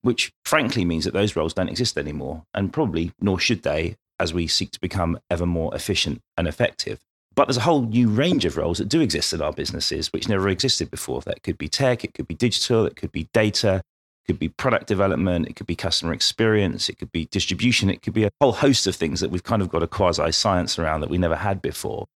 which 0.00 0.32
frankly 0.46 0.86
means 0.86 1.04
that 1.04 1.12
those 1.12 1.36
roles 1.36 1.52
don't 1.52 1.68
exist 1.68 1.98
anymore, 1.98 2.44
and 2.54 2.72
probably 2.72 3.12
nor 3.20 3.38
should 3.38 3.64
they 3.64 3.96
as 4.18 4.34
we 4.34 4.46
seek 4.46 4.70
to 4.72 4.80
become 4.80 5.18
ever 5.30 5.46
more 5.46 5.74
efficient 5.74 6.20
and 6.36 6.46
effective. 6.46 7.00
But 7.34 7.46
there's 7.46 7.56
a 7.56 7.62
whole 7.62 7.82
new 7.82 8.08
range 8.08 8.44
of 8.44 8.56
roles 8.56 8.78
that 8.78 8.88
do 8.88 9.00
exist 9.00 9.32
in 9.32 9.40
our 9.40 9.52
businesses, 9.52 10.12
which 10.12 10.28
never 10.28 10.48
existed 10.48 10.90
before. 10.90 11.20
That 11.20 11.42
could 11.42 11.56
be 11.56 11.68
tech, 11.68 12.02
it 12.02 12.14
could 12.14 12.26
be 12.26 12.34
digital, 12.34 12.84
it 12.84 12.96
could 12.96 13.12
be 13.12 13.28
data, 13.32 13.76
it 13.76 14.26
could 14.26 14.38
be 14.40 14.48
product 14.48 14.88
development, 14.88 15.46
it 15.46 15.54
could 15.54 15.68
be 15.68 15.76
customer 15.76 16.12
experience, 16.12 16.88
it 16.88 16.98
could 16.98 17.12
be 17.12 17.26
distribution, 17.26 17.90
it 17.90 18.02
could 18.02 18.14
be 18.14 18.24
a 18.24 18.30
whole 18.40 18.52
host 18.52 18.88
of 18.88 18.96
things 18.96 19.20
that 19.20 19.30
we've 19.30 19.44
kind 19.44 19.62
of 19.62 19.68
got 19.68 19.84
a 19.84 19.86
quasi 19.86 20.32
science 20.32 20.78
around 20.80 21.00
that 21.00 21.10
we 21.10 21.18
never 21.18 21.36
had 21.36 21.62
before. 21.62 22.06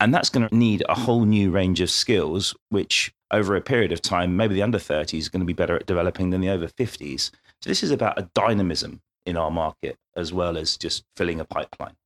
And 0.00 0.12
that's 0.12 0.30
going 0.30 0.48
to 0.48 0.54
need 0.54 0.84
a 0.88 0.94
whole 0.94 1.24
new 1.24 1.50
range 1.52 1.80
of 1.80 1.88
skills, 1.88 2.54
which 2.68 3.12
over 3.30 3.56
a 3.56 3.60
period 3.60 3.92
of 3.92 4.02
time, 4.02 4.36
maybe 4.36 4.54
the 4.54 4.62
under 4.62 4.78
30s 4.78 5.18
is 5.18 5.28
going 5.28 5.40
to 5.40 5.46
be 5.46 5.52
better 5.52 5.76
at 5.76 5.86
developing 5.86 6.30
than 6.30 6.40
the 6.40 6.50
over 6.50 6.66
50s. 6.66 7.30
So 7.60 7.70
this 7.70 7.82
is 7.82 7.90
about 7.90 8.18
a 8.18 8.28
dynamism 8.34 9.00
in 9.26 9.36
our 9.36 9.50
market 9.50 9.96
as 10.16 10.32
well 10.32 10.56
as 10.56 10.76
just 10.76 11.04
filling 11.16 11.40
a 11.40 11.44
pipeline. 11.44 11.96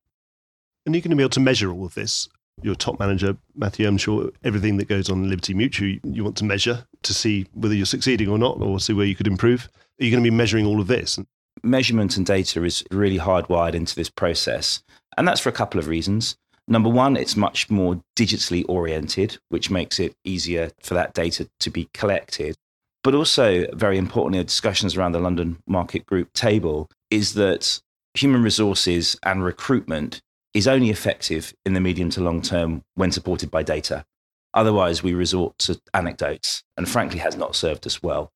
And 0.84 0.94
you're 0.94 1.02
going 1.02 1.10
to 1.10 1.16
be 1.16 1.22
able 1.22 1.30
to 1.30 1.40
measure 1.40 1.70
all 1.70 1.84
of 1.84 1.94
this. 1.94 2.28
Your 2.62 2.74
top 2.74 2.98
manager, 2.98 3.36
Matthew, 3.54 3.86
I'm 3.86 3.96
sure 3.96 4.30
everything 4.44 4.76
that 4.78 4.88
goes 4.88 5.08
on 5.08 5.22
in 5.22 5.30
Liberty 5.30 5.54
Mutual, 5.54 5.98
you 6.02 6.24
want 6.24 6.36
to 6.38 6.44
measure 6.44 6.84
to 7.02 7.14
see 7.14 7.46
whether 7.54 7.74
you're 7.74 7.86
succeeding 7.86 8.28
or 8.28 8.38
not, 8.38 8.60
or 8.60 8.80
see 8.80 8.92
where 8.92 9.06
you 9.06 9.14
could 9.14 9.26
improve. 9.26 9.68
Are 10.00 10.04
you 10.04 10.10
going 10.10 10.22
to 10.22 10.30
be 10.30 10.36
measuring 10.36 10.66
all 10.66 10.80
of 10.80 10.86
this? 10.86 11.18
Measurement 11.62 12.16
and 12.16 12.26
data 12.26 12.64
is 12.64 12.84
really 12.90 13.18
hardwired 13.18 13.74
into 13.74 13.94
this 13.94 14.10
process. 14.10 14.82
And 15.16 15.26
that's 15.26 15.40
for 15.40 15.48
a 15.48 15.52
couple 15.52 15.78
of 15.78 15.88
reasons. 15.88 16.36
Number 16.68 16.88
one, 16.88 17.16
it's 17.16 17.36
much 17.36 17.70
more 17.70 18.00
digitally 18.16 18.64
oriented, 18.68 19.38
which 19.48 19.70
makes 19.70 19.98
it 19.98 20.14
easier 20.24 20.70
for 20.80 20.94
that 20.94 21.14
data 21.14 21.48
to 21.60 21.70
be 21.70 21.88
collected. 21.92 22.56
But 23.02 23.14
also, 23.14 23.66
very 23.72 23.96
importantly, 23.96 24.38
the 24.38 24.44
discussions 24.44 24.96
around 24.96 25.12
the 25.12 25.20
London 25.20 25.58
Market 25.66 26.04
Group 26.06 26.32
table 26.32 26.90
is 27.10 27.34
that 27.34 27.80
human 28.14 28.42
resources 28.42 29.16
and 29.22 29.44
recruitment 29.44 30.20
is 30.54 30.66
only 30.66 30.90
effective 30.90 31.54
in 31.64 31.74
the 31.74 31.80
medium 31.80 32.10
to 32.10 32.20
long 32.20 32.42
term 32.42 32.82
when 32.94 33.12
supported 33.12 33.50
by 33.50 33.62
data. 33.62 34.04
Otherwise, 34.52 35.02
we 35.02 35.14
resort 35.14 35.56
to 35.58 35.80
anecdotes 35.94 36.64
and 36.76 36.88
frankly 36.88 37.20
has 37.20 37.36
not 37.36 37.54
served 37.54 37.86
us 37.86 38.02
well. 38.02 38.32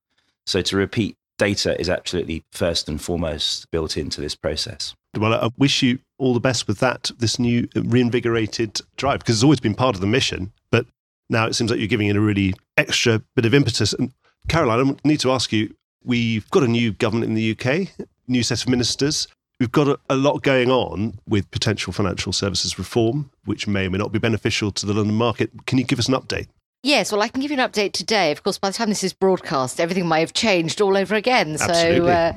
So, 0.47 0.63
to 0.63 0.77
repeat, 0.77 1.17
data 1.39 1.79
is 1.81 1.89
absolutely 1.89 2.45
first 2.53 2.89
and 2.89 3.01
foremost 3.01 3.71
built 3.71 3.97
into 3.97 4.21
this 4.21 4.37
process. 4.37 4.95
Well, 5.17 5.35
I 5.35 5.51
wish 5.59 5.83
you 5.83 5.99
all 6.19 6.35
the 6.35 6.41
best 6.41 6.69
with 6.69 6.79
that, 6.81 7.11
this 7.19 7.39
new 7.39 7.69
reinvigorated 7.75 8.81
drive, 8.97 9.21
because 9.21 9.37
it's 9.37 9.45
always 9.45 9.61
been 9.61 9.75
part 9.75 9.95
of 9.95 10.01
the 10.01 10.07
mission, 10.07 10.53
but 10.71 10.87
now 11.31 11.47
it 11.47 11.55
seems 11.55 11.71
like 11.71 11.79
you're 11.79 11.89
giving 11.89 12.09
it 12.09 12.17
a 12.17 12.21
really 12.21 12.55
extra 12.77 13.23
bit 13.35 13.47
of 13.47 13.55
impetus. 13.55 13.93
And 13.93 14.13
Caroline, 14.49 14.97
I 15.05 15.09
need 15.09 15.21
to 15.21 15.33
ask 15.33 15.53
you 15.53 15.75
we've 16.05 16.49
got 16.51 16.63
a 16.63 16.69
new 16.69 16.93
government 16.93 17.31
in 17.31 17.35
the 17.35 17.53
UK, 17.53 18.07
new 18.29 18.43
set 18.43 18.63
of 18.63 18.69
ministers. 18.69 19.29
We've 19.61 19.73
got 19.73 19.89
a, 19.89 19.99
a, 20.11 20.17
lot 20.17 20.43
going 20.43 20.71
on 20.71 21.19
with 21.29 21.51
potential 21.51 21.93
financial 21.93 22.33
services 22.33 22.79
reform, 22.79 23.31
which 23.45 23.69
may 23.69 23.87
or 23.87 23.91
may 23.91 23.99
not 23.99 24.13
be 24.13 24.19
beneficial 24.19 24.73
to 24.73 24.87
the 24.87 24.93
London 24.93 25.15
market. 25.15 25.51
Can 25.67 25.79
you 25.79 25.85
give 25.85 25.99
us 25.99 26.09
an 26.09 26.15
update? 26.15 26.49
Yes, 26.83 27.13
well, 27.13 27.23
I 27.23 27.29
can 27.29 27.41
give 27.41 27.51
you 27.51 27.59
an 27.59 27.71
update 27.71 27.93
today. 27.93 28.31
Of 28.33 28.43
course, 28.43 28.59
by 28.59 28.69
the 28.69 28.75
time 28.75 28.89
this 28.91 29.05
is 29.05 29.13
broadcast, 29.13 29.81
everything 29.81 30.09
may 30.09 30.21
have 30.21 30.35
changed 30.35 30.81
all 30.81 30.97
over 30.97 31.15
again. 31.15 31.53
Absolutely. 31.53 32.01
So, 32.01 32.07
uh, 32.09 32.33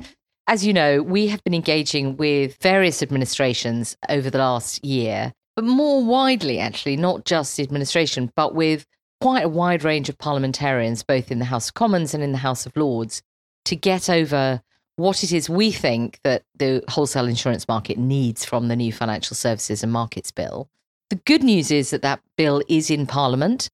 as 0.48 0.66
you 0.66 0.72
know, 0.72 1.02
we 1.02 1.28
have 1.28 1.44
been 1.44 1.54
engaging 1.54 2.16
with 2.16 2.56
various 2.62 3.04
administrations 3.04 3.98
over 4.08 4.30
the 4.30 4.38
last 4.38 4.86
year, 4.86 5.34
but 5.56 5.66
more 5.66 6.06
widely, 6.06 6.60
actually, 6.60 6.96
not 6.96 7.26
just 7.26 7.58
the 7.58 7.64
administration, 7.64 8.32
but 8.36 8.56
with 8.56 8.86
quite 9.20 9.44
a 9.44 9.50
wide 9.50 9.84
range 9.84 10.08
of 10.08 10.18
parliamentarians, 10.18 11.04
both 11.04 11.32
in 11.32 11.40
the 11.40 11.46
House 11.46 11.70
of 11.70 11.74
Commons 11.74 12.14
and 12.14 12.24
in 12.24 12.32
the 12.32 12.38
House 12.38 12.66
of 12.66 12.78
Lords, 12.78 13.22
to 13.66 13.76
get 13.76 14.10
over 14.10 14.62
what 14.98 15.24
it 15.24 15.32
is 15.32 15.50
we 15.50 15.72
think 15.72 16.20
that 16.24 16.44
the 16.58 16.84
wholesale 16.90 17.28
insurance 17.28 17.68
market 17.68 17.98
needs 17.98 18.44
from 18.44 18.68
the 18.68 18.76
new 18.76 18.92
Financial 18.92 19.36
Services 19.36 19.82
and 19.82 19.92
Markets 19.92 20.32
Bill. 20.32 20.70
The 21.10 21.16
good 21.16 21.44
news 21.44 21.72
is 21.72 21.92
that 21.92 22.02
that 22.02 22.20
bill 22.36 22.62
is 22.68 22.92
in 22.92 23.08
Parliament. 23.08 23.70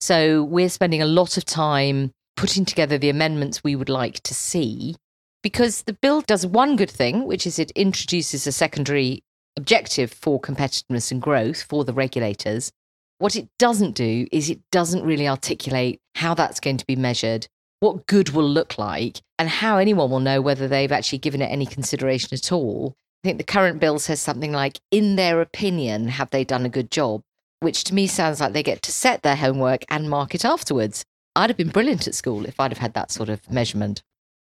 So 0.00 0.42
we're 0.42 0.68
spending 0.68 1.00
a 1.00 1.06
lot 1.06 1.36
of 1.36 1.44
time 1.44 2.10
putting 2.36 2.64
together 2.64 2.98
the 2.98 3.10
amendments 3.10 3.62
we 3.62 3.76
would 3.76 3.88
like 3.88 4.20
to 4.24 4.34
see 4.34 4.96
because 5.42 5.82
the 5.82 5.92
bill 5.92 6.22
does 6.22 6.46
one 6.46 6.76
good 6.76 6.90
thing, 6.90 7.24
which 7.26 7.46
is 7.46 7.58
it 7.58 7.70
introduces 7.72 8.46
a 8.46 8.52
secondary 8.52 9.22
objective 9.56 10.12
for 10.12 10.40
competitiveness 10.40 11.10
and 11.10 11.20
growth 11.20 11.62
for 11.62 11.84
the 11.84 11.92
regulators, 11.92 12.72
What 13.18 13.36
it 13.36 13.48
doesn't 13.58 13.94
do 13.94 14.26
is 14.32 14.50
it 14.50 14.60
doesn't 14.72 15.04
really 15.04 15.28
articulate 15.28 16.00
how 16.16 16.34
that's 16.34 16.58
going 16.58 16.78
to 16.78 16.86
be 16.86 16.96
measured, 16.96 17.46
what 17.82 18.06
good 18.06 18.30
will 18.30 18.48
look 18.48 18.78
like, 18.78 19.20
and 19.40 19.48
how 19.48 19.76
anyone 19.76 20.08
will 20.08 20.20
know 20.20 20.40
whether 20.40 20.68
they've 20.68 20.92
actually 20.92 21.18
given 21.18 21.42
it 21.42 21.46
any 21.46 21.66
consideration 21.66 22.28
at 22.32 22.52
all. 22.52 22.94
I 23.24 23.28
think 23.28 23.38
the 23.38 23.44
current 23.44 23.80
bill 23.80 23.98
says 23.98 24.20
something 24.20 24.52
like, 24.52 24.78
in 24.92 25.16
their 25.16 25.40
opinion, 25.40 26.06
have 26.06 26.30
they 26.30 26.44
done 26.44 26.64
a 26.64 26.68
good 26.68 26.92
job? 26.92 27.22
Which 27.58 27.82
to 27.84 27.94
me 27.94 28.06
sounds 28.06 28.40
like 28.40 28.52
they 28.52 28.62
get 28.62 28.82
to 28.82 28.92
set 28.92 29.22
their 29.22 29.34
homework 29.34 29.84
and 29.90 30.08
mark 30.08 30.32
it 30.32 30.44
afterwards. 30.44 31.04
I'd 31.34 31.50
have 31.50 31.56
been 31.56 31.70
brilliant 31.70 32.06
at 32.06 32.14
school 32.14 32.46
if 32.46 32.60
I'd 32.60 32.70
have 32.70 32.78
had 32.78 32.94
that 32.94 33.10
sort 33.10 33.28
of 33.28 33.50
measurement. 33.50 34.04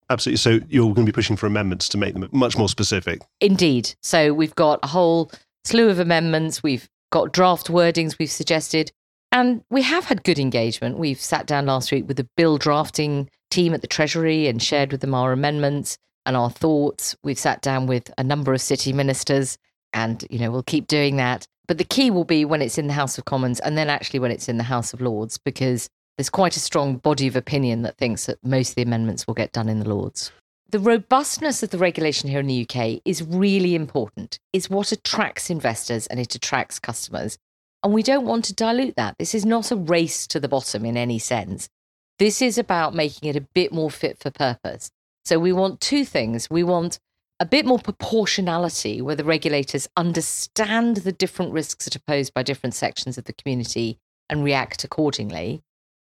Absolutely. 0.10 0.38
So 0.38 0.60
you're 0.70 0.94
going 0.94 1.06
to 1.06 1.12
be 1.12 1.16
pushing 1.16 1.36
for 1.36 1.46
amendments 1.46 1.90
to 1.90 1.98
make 1.98 2.14
them 2.14 2.30
much 2.32 2.58
more 2.58 2.70
specific. 2.70 3.20
Indeed. 3.42 3.96
So 4.02 4.34
we've 4.34 4.56
got 4.56 4.80
a 4.82 4.88
whole 4.88 5.30
slew 5.66 5.90
of 5.90 6.00
amendments. 6.00 6.64
We've 6.64 6.88
got 7.12 7.34
draft 7.34 7.68
wordings 7.68 8.18
we've 8.18 8.32
suggested. 8.32 8.94
And 9.36 9.66
we 9.70 9.82
have 9.82 10.06
had 10.06 10.24
good 10.24 10.40
engagement. 10.40 10.98
We've 10.98 11.20
sat 11.20 11.46
down 11.46 11.66
last 11.66 11.92
week 11.92 12.08
with 12.08 12.16
the 12.16 12.30
bill 12.38 12.58
drafting 12.58 13.30
team 13.52 13.74
at 13.74 13.82
the 13.82 13.88
Treasury 13.88 14.48
and 14.48 14.64
shared 14.64 14.94
with 14.94 15.02
them 15.02 15.14
our 15.14 15.34
amendments 15.34 15.98
and 16.26 16.38
our 16.38 16.50
thoughts. 16.50 17.18
We've 17.22 17.38
sat 17.38 17.62
down 17.62 17.86
with 17.86 18.10
a 18.18 18.24
number 18.24 18.54
of 18.54 18.62
city 18.62 18.94
ministers 18.94 19.58
and, 19.92 20.26
you 20.30 20.40
know, 20.40 20.52
we'll 20.52 20.64
keep 20.64 20.88
doing 20.88 21.18
that. 21.18 21.48
But 21.68 21.80
the 21.80 21.84
key 21.84 22.12
will 22.12 22.24
be 22.24 22.46
when 22.46 22.62
it's 22.62 22.78
in 22.78 22.88
the 22.88 22.94
House 22.94 23.18
of 23.18 23.26
Commons 23.26 23.60
and 23.60 23.78
then 23.78 23.90
actually 23.90 24.20
when 24.20 24.32
it's 24.32 24.48
in 24.48 24.56
the 24.56 24.64
House 24.64 24.94
of 24.94 25.02
Lords, 25.02 25.38
because 25.38 25.90
there's 26.18 26.30
quite 26.30 26.56
a 26.56 26.62
strong 26.62 26.96
body 26.96 27.28
of 27.28 27.36
opinion 27.36 27.82
that 27.82 27.98
thinks 27.98 28.28
that 28.28 28.42
most 28.42 28.70
of 28.70 28.76
the 28.76 28.84
amendments 28.84 29.28
will 29.28 29.34
get 29.34 29.52
done 29.52 29.68
in 29.68 29.80
the 29.80 29.90
Lords. 29.90 30.32
The 30.70 30.80
robustness 30.80 31.62
of 31.62 31.72
the 31.72 31.78
regulation 31.78 32.30
here 32.30 32.40
in 32.40 32.48
the 32.48 32.66
UK 32.70 33.02
is 33.04 33.22
really 33.22 33.76
important. 33.76 34.40
It's 34.54 34.70
what 34.70 34.94
attracts 34.94 35.50
investors 35.50 36.08
and 36.08 36.22
it 36.22 36.36
attracts 36.36 36.80
customers. 36.80 37.38
And 37.86 37.94
we 37.94 38.02
don't 38.02 38.26
want 38.26 38.46
to 38.46 38.54
dilute 38.56 38.96
that. 38.96 39.16
This 39.20 39.36
is 39.36 39.46
not 39.46 39.70
a 39.70 39.76
race 39.76 40.26
to 40.28 40.40
the 40.40 40.48
bottom 40.48 40.86
in 40.86 40.98
any 40.98 41.20
sense. 41.20 41.70
This 42.18 42.42
is 42.42 42.58
about 42.58 42.96
making 42.96 43.30
it 43.30 43.36
a 43.36 43.48
bit 43.54 43.72
more 43.72 43.92
fit 43.92 44.18
for 44.18 44.32
purpose. 44.32 44.90
So 45.24 45.38
we 45.38 45.54
want 45.54 45.82
two 45.82 46.04
things. 46.04 46.50
We 46.50 46.64
want 46.64 46.98
a 47.40 47.46
bit 47.46 47.64
more 47.64 47.78
proportionality 47.78 49.04
where 49.04 49.16
the 49.16 49.24
regulators 49.24 49.88
understand 49.96 50.98
the 50.98 51.12
different 51.12 51.52
risks 51.52 51.86
that 51.86 51.96
are 51.96 52.02
posed 52.08 52.34
by 52.34 52.42
different 52.42 52.74
sections 52.74 53.20
of 53.20 53.26
the 53.26 53.34
community 53.34 54.00
and 54.32 54.44
react 54.44 54.84
accordingly 54.84 55.62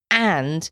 and 0.09 0.71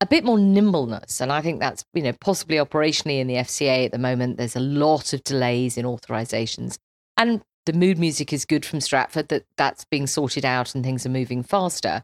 a 0.00 0.06
bit 0.06 0.22
more 0.22 0.38
nimbleness. 0.38 1.20
And 1.20 1.32
I 1.32 1.40
think 1.40 1.58
that's, 1.58 1.84
you 1.92 2.02
know, 2.02 2.12
possibly 2.20 2.58
operationally 2.58 3.18
in 3.18 3.26
the 3.26 3.34
FCA 3.34 3.86
at 3.86 3.90
the 3.90 3.98
moment, 3.98 4.36
there's 4.36 4.54
a 4.54 4.60
lot 4.60 5.12
of 5.12 5.24
delays 5.24 5.76
in 5.76 5.84
authorizations. 5.84 6.78
And 7.16 7.42
the 7.66 7.72
mood 7.72 7.98
music 7.98 8.32
is 8.32 8.44
good 8.44 8.64
from 8.64 8.80
Stratford 8.80 9.28
that 9.28 9.44
that's 9.56 9.84
being 9.84 10.06
sorted 10.06 10.44
out 10.44 10.74
and 10.74 10.82
things 10.82 11.04
are 11.04 11.10
moving 11.10 11.42
faster. 11.42 12.02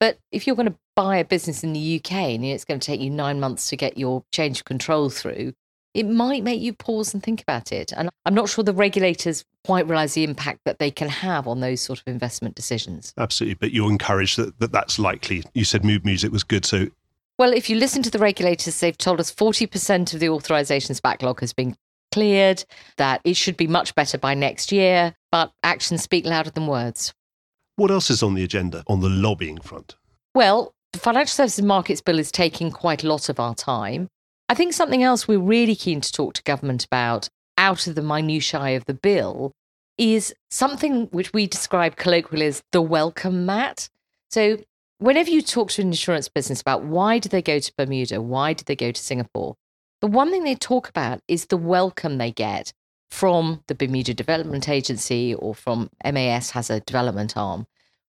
But 0.00 0.18
if 0.32 0.46
you're 0.46 0.56
going 0.56 0.68
to 0.68 0.78
buy 0.96 1.18
a 1.18 1.24
business 1.24 1.62
in 1.62 1.72
the 1.72 1.96
UK 1.96 2.12
and 2.12 2.44
it's 2.44 2.64
going 2.64 2.80
to 2.80 2.86
take 2.86 3.00
you 3.00 3.10
nine 3.10 3.38
months 3.38 3.68
to 3.68 3.76
get 3.76 3.96
your 3.96 4.24
change 4.32 4.58
of 4.58 4.64
control 4.64 5.08
through, 5.10 5.52
it 5.92 6.08
might 6.08 6.42
make 6.42 6.60
you 6.60 6.72
pause 6.72 7.14
and 7.14 7.22
think 7.22 7.40
about 7.40 7.70
it. 7.70 7.92
And 7.92 8.10
I'm 8.24 8.34
not 8.34 8.48
sure 8.48 8.64
the 8.64 8.72
regulators 8.72 9.44
quite 9.64 9.86
realize 9.86 10.14
the 10.14 10.24
impact 10.24 10.60
that 10.64 10.80
they 10.80 10.90
can 10.90 11.08
have 11.08 11.46
on 11.46 11.60
those 11.60 11.80
sort 11.80 12.00
of 12.00 12.04
investment 12.08 12.56
decisions. 12.56 13.14
Absolutely. 13.16 13.54
But 13.54 13.72
you're 13.72 13.90
encouraged 13.90 14.38
that, 14.38 14.58
that 14.58 14.72
that's 14.72 14.98
likely. 14.98 15.44
You 15.54 15.64
said 15.64 15.84
mood 15.84 16.04
music 16.04 16.32
was 16.32 16.42
good. 16.42 16.64
So, 16.64 16.88
well, 17.38 17.52
if 17.52 17.70
you 17.70 17.76
listen 17.76 18.02
to 18.02 18.10
the 18.10 18.18
regulators, 18.18 18.80
they've 18.80 18.98
told 18.98 19.20
us 19.20 19.32
40% 19.32 20.14
of 20.14 20.20
the 20.20 20.26
authorizations 20.26 21.00
backlog 21.00 21.40
has 21.40 21.52
been 21.52 21.76
cleared, 22.12 22.64
that 22.96 23.20
it 23.24 23.36
should 23.36 23.56
be 23.56 23.66
much 23.66 23.94
better 23.94 24.18
by 24.18 24.34
next 24.34 24.72
year, 24.72 25.14
but 25.32 25.52
actions 25.62 26.02
speak 26.02 26.24
louder 26.24 26.50
than 26.50 26.66
words. 26.66 27.12
What 27.76 27.90
else 27.90 28.10
is 28.10 28.22
on 28.22 28.34
the 28.34 28.44
agenda 28.44 28.84
on 28.86 29.00
the 29.00 29.08
lobbying 29.08 29.58
front? 29.58 29.96
Well, 30.34 30.72
the 30.92 30.98
Financial 31.00 31.34
Services 31.34 31.64
Markets 31.64 32.00
Bill 32.00 32.18
is 32.18 32.30
taking 32.30 32.70
quite 32.70 33.02
a 33.02 33.08
lot 33.08 33.28
of 33.28 33.40
our 33.40 33.54
time. 33.54 34.08
I 34.48 34.54
think 34.54 34.72
something 34.72 35.02
else 35.02 35.26
we're 35.26 35.38
really 35.38 35.74
keen 35.74 36.00
to 36.00 36.12
talk 36.12 36.34
to 36.34 36.42
government 36.42 36.84
about 36.84 37.28
out 37.58 37.86
of 37.86 37.94
the 37.94 38.02
minutiae 38.02 38.76
of 38.76 38.84
the 38.84 38.94
bill 38.94 39.52
is 39.98 40.34
something 40.50 41.06
which 41.06 41.32
we 41.32 41.46
describe 41.46 41.96
colloquially 41.96 42.46
as 42.46 42.62
the 42.72 42.82
welcome 42.82 43.46
mat. 43.46 43.88
So, 44.30 44.58
whenever 44.98 45.30
you 45.30 45.42
talk 45.42 45.70
to 45.72 45.82
an 45.82 45.88
insurance 45.88 46.28
business 46.28 46.60
about 46.60 46.84
why 46.84 47.18
do 47.18 47.28
they 47.28 47.42
go 47.42 47.58
to 47.58 47.72
Bermuda, 47.76 48.20
why 48.20 48.52
do 48.52 48.64
they 48.64 48.76
go 48.76 48.90
to 48.90 49.00
Singapore, 49.00 49.54
the 50.00 50.06
one 50.06 50.30
thing 50.30 50.44
they 50.44 50.54
talk 50.54 50.88
about 50.88 51.20
is 51.28 51.46
the 51.46 51.56
welcome 51.56 52.18
they 52.18 52.30
get 52.30 52.72
from 53.10 53.62
the 53.68 53.74
Bermuda 53.74 54.12
Development 54.12 54.68
Agency 54.68 55.34
or 55.34 55.54
from 55.54 55.88
MAS 56.04 56.50
has 56.50 56.68
a 56.68 56.80
development 56.80 57.36
arm, 57.36 57.66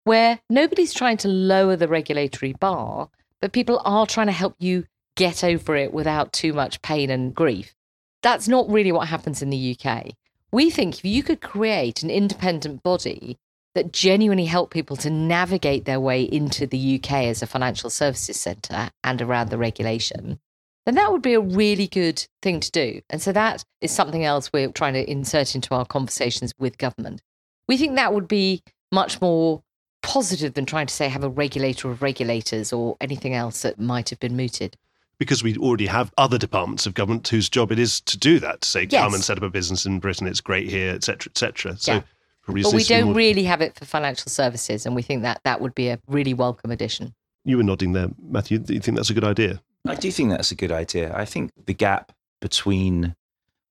where 0.05 0.41
nobody's 0.51 0.93
trying 0.93 1.17
to 1.19 1.29
lower 1.29 1.77
the 1.77 1.89
regulatory 1.89 2.53
bar, 2.53 3.09
but 3.41 3.53
people 3.53 3.81
are 3.85 4.07
trying 4.07 4.27
to 4.27 4.33
help 4.33 4.55
you 4.59 4.85
get 5.17 5.43
over 5.43 5.75
it 5.77 5.93
without 5.93 6.33
too 6.33 6.53
much 6.53 6.83
pain 6.83 7.11
and 7.11 7.35
grief. 7.35 7.75
That's 8.23 8.49
not 8.49 8.69
really 8.69 8.93
what 8.93 9.09
happens 9.09 9.41
in 9.41 9.51
the 9.51 9.77
UK. 9.77 10.13
We 10.53 10.71
think 10.71 10.99
if 10.99 11.05
you 11.05 11.23
could 11.23 11.41
create 11.41 12.03
an 12.03 12.11
independent 12.11 12.83
body 12.83 13.39
that 13.75 13.93
genuinely 13.93 14.47
help 14.47 14.71
people 14.71 14.97
to 14.97 15.11
navigate 15.11 15.85
their 15.85 16.01
way 16.01 16.23
into 16.23 16.67
the 16.67 16.97
UK 16.97 17.13
as 17.25 17.41
a 17.41 17.47
financial 17.47 17.89
services 17.89 18.39
centre 18.39 18.91
and 19.05 19.23
around 19.23 19.49
the 19.49 19.59
regulation, 19.59 20.41
then 20.87 20.95
that 20.95 21.13
would 21.13 21.23
be 21.23 21.35
a 21.35 21.41
really 21.41 21.87
good 21.87 22.27
thing 22.43 22.61
to 22.61 22.71
do. 22.71 23.01
And 23.11 23.21
so 23.21 23.33
that 23.33 23.65
is 23.81 23.91
something 23.91 24.25
else 24.25 24.53
we're 24.53 24.73
trying 24.73 24.95
to 24.95 25.11
insert 25.11 25.55
into 25.55 25.75
our 25.75 25.85
conversations 25.85 26.53
with 26.59 26.79
government. 26.79 27.23
We 27.69 27.77
think 27.77 27.97
that 27.97 28.15
would 28.15 28.29
be 28.29 28.63
much 28.91 29.21
more 29.21 29.63
positive 30.03 30.55
than 30.55 30.67
trying 30.67 30.87
to 30.87 30.95
say 30.95 31.09
have 31.09 31.25
a 31.25 31.29
regulator 31.29 31.91
of 31.91 32.03
regulators 32.03 32.73
or 32.73 32.97
anything 33.01 33.35
else 33.35 33.63
that 33.63 33.79
might 33.79 34.11
have 34.11 34.19
been 34.19 34.37
mooted 34.37 34.77
because 35.21 35.45
we 35.45 35.55
already 35.59 35.87
have 35.87 36.11
other 36.17 36.39
departments 36.39 36.87
of 36.87 36.95
government 36.95 37.29
whose 37.29 37.49
job 37.51 37.71
it 37.71 37.79
is 37.79 38.01
to 38.01 38.19
do 38.19 38.41
that, 38.41 38.63
to 38.63 38.69
say, 38.69 38.89
yes. 38.91 39.03
come 39.05 39.13
and 39.13 39.23
set 39.23 39.37
up 39.37 39.43
a 39.43 39.51
business 39.51 39.85
in 39.85 40.01
Britain, 40.01 40.27
it's 40.27 40.41
great 40.41 40.69
here, 40.69 40.95
etc., 40.95 41.31
etc. 41.31 41.77
So, 41.77 41.93
yeah. 41.93 42.03
but 42.47 42.73
we 42.73 42.83
don't 42.85 43.05
more... 43.05 43.15
really 43.15 43.45
have 43.45 43.61
it 43.61 43.79
for 43.79 43.85
financial 43.85 44.31
services, 44.31 44.87
and 44.87 44.97
we 44.97 45.03
think 45.03 45.23
that 45.23 45.43
that 45.45 45.61
would 45.61 45.75
be 45.75 45.91
a 45.91 46.01
really 46.09 46.33
welcome 46.33 46.71
addition. 46.71 47.15
You 47.45 47.59
were 47.59 47.63
nodding 47.63 47.93
there, 47.93 48.09
Matthew. 48.19 48.59
Do 48.59 48.73
you 48.73 48.81
think 48.81 48.97
that's 48.97 49.11
a 49.11 49.15
good 49.15 49.25
idea? 49.25 49.61
I 49.87 49.95
do 49.95 50.11
think 50.11 50.31
that's 50.31 50.51
a 50.51 50.57
good 50.57 50.73
idea. 50.73 51.15
I 51.15 51.25
think 51.25 51.51
the 51.67 51.75
gap 51.75 52.13
between 52.41 53.15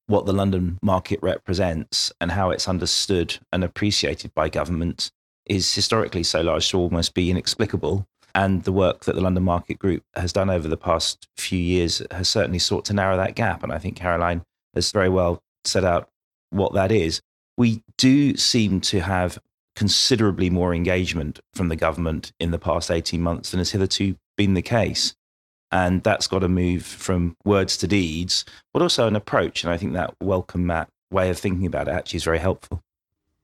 what 0.07 0.25
the 0.25 0.33
London 0.33 0.79
market 0.81 1.19
represents 1.21 2.11
and 2.19 2.31
how 2.31 2.49
it's 2.49 2.67
understood 2.67 3.37
and 3.51 3.63
appreciated 3.63 4.33
by 4.33 4.49
government 4.49 5.11
is 5.45 5.73
historically 5.73 6.23
so 6.23 6.41
large 6.41 6.69
to 6.69 6.77
almost 6.77 7.13
be 7.13 7.29
inexplicable. 7.29 8.07
And 8.33 8.63
the 8.63 8.71
work 8.71 9.05
that 9.05 9.15
the 9.15 9.21
London 9.21 9.43
Market 9.43 9.79
Group 9.79 10.03
has 10.15 10.33
done 10.33 10.49
over 10.49 10.67
the 10.67 10.77
past 10.77 11.27
few 11.37 11.59
years 11.59 12.01
has 12.11 12.29
certainly 12.29 12.59
sought 12.59 12.85
to 12.85 12.93
narrow 12.93 13.17
that 13.17 13.35
gap. 13.35 13.63
And 13.63 13.71
I 13.71 13.77
think 13.77 13.95
Caroline 13.95 14.43
has 14.75 14.91
very 14.91 15.09
well 15.09 15.41
set 15.65 15.83
out 15.83 16.09
what 16.49 16.73
that 16.73 16.91
is. 16.91 17.21
We 17.57 17.83
do 17.97 18.35
seem 18.35 18.81
to 18.81 19.01
have 19.01 19.39
considerably 19.75 20.49
more 20.49 20.73
engagement 20.73 21.39
from 21.53 21.69
the 21.69 21.75
government 21.75 22.31
in 22.39 22.51
the 22.51 22.59
past 22.59 22.91
18 22.91 23.21
months 23.21 23.51
than 23.51 23.59
has 23.59 23.71
hitherto 23.71 24.15
been 24.37 24.53
the 24.53 24.61
case. 24.61 25.15
And 25.71 26.03
that's 26.03 26.27
got 26.27 26.39
to 26.39 26.49
move 26.49 26.83
from 26.83 27.35
words 27.45 27.77
to 27.77 27.87
deeds, 27.87 28.43
but 28.73 28.81
also 28.81 29.07
an 29.07 29.15
approach. 29.15 29.63
And 29.63 29.71
I 29.71 29.77
think 29.77 29.93
that 29.93 30.15
welcome 30.19 30.65
mat 30.65 30.89
way 31.11 31.29
of 31.29 31.37
thinking 31.37 31.65
about 31.65 31.87
it 31.87 31.91
actually 31.91 32.17
is 32.17 32.23
very 32.23 32.39
helpful. 32.39 32.81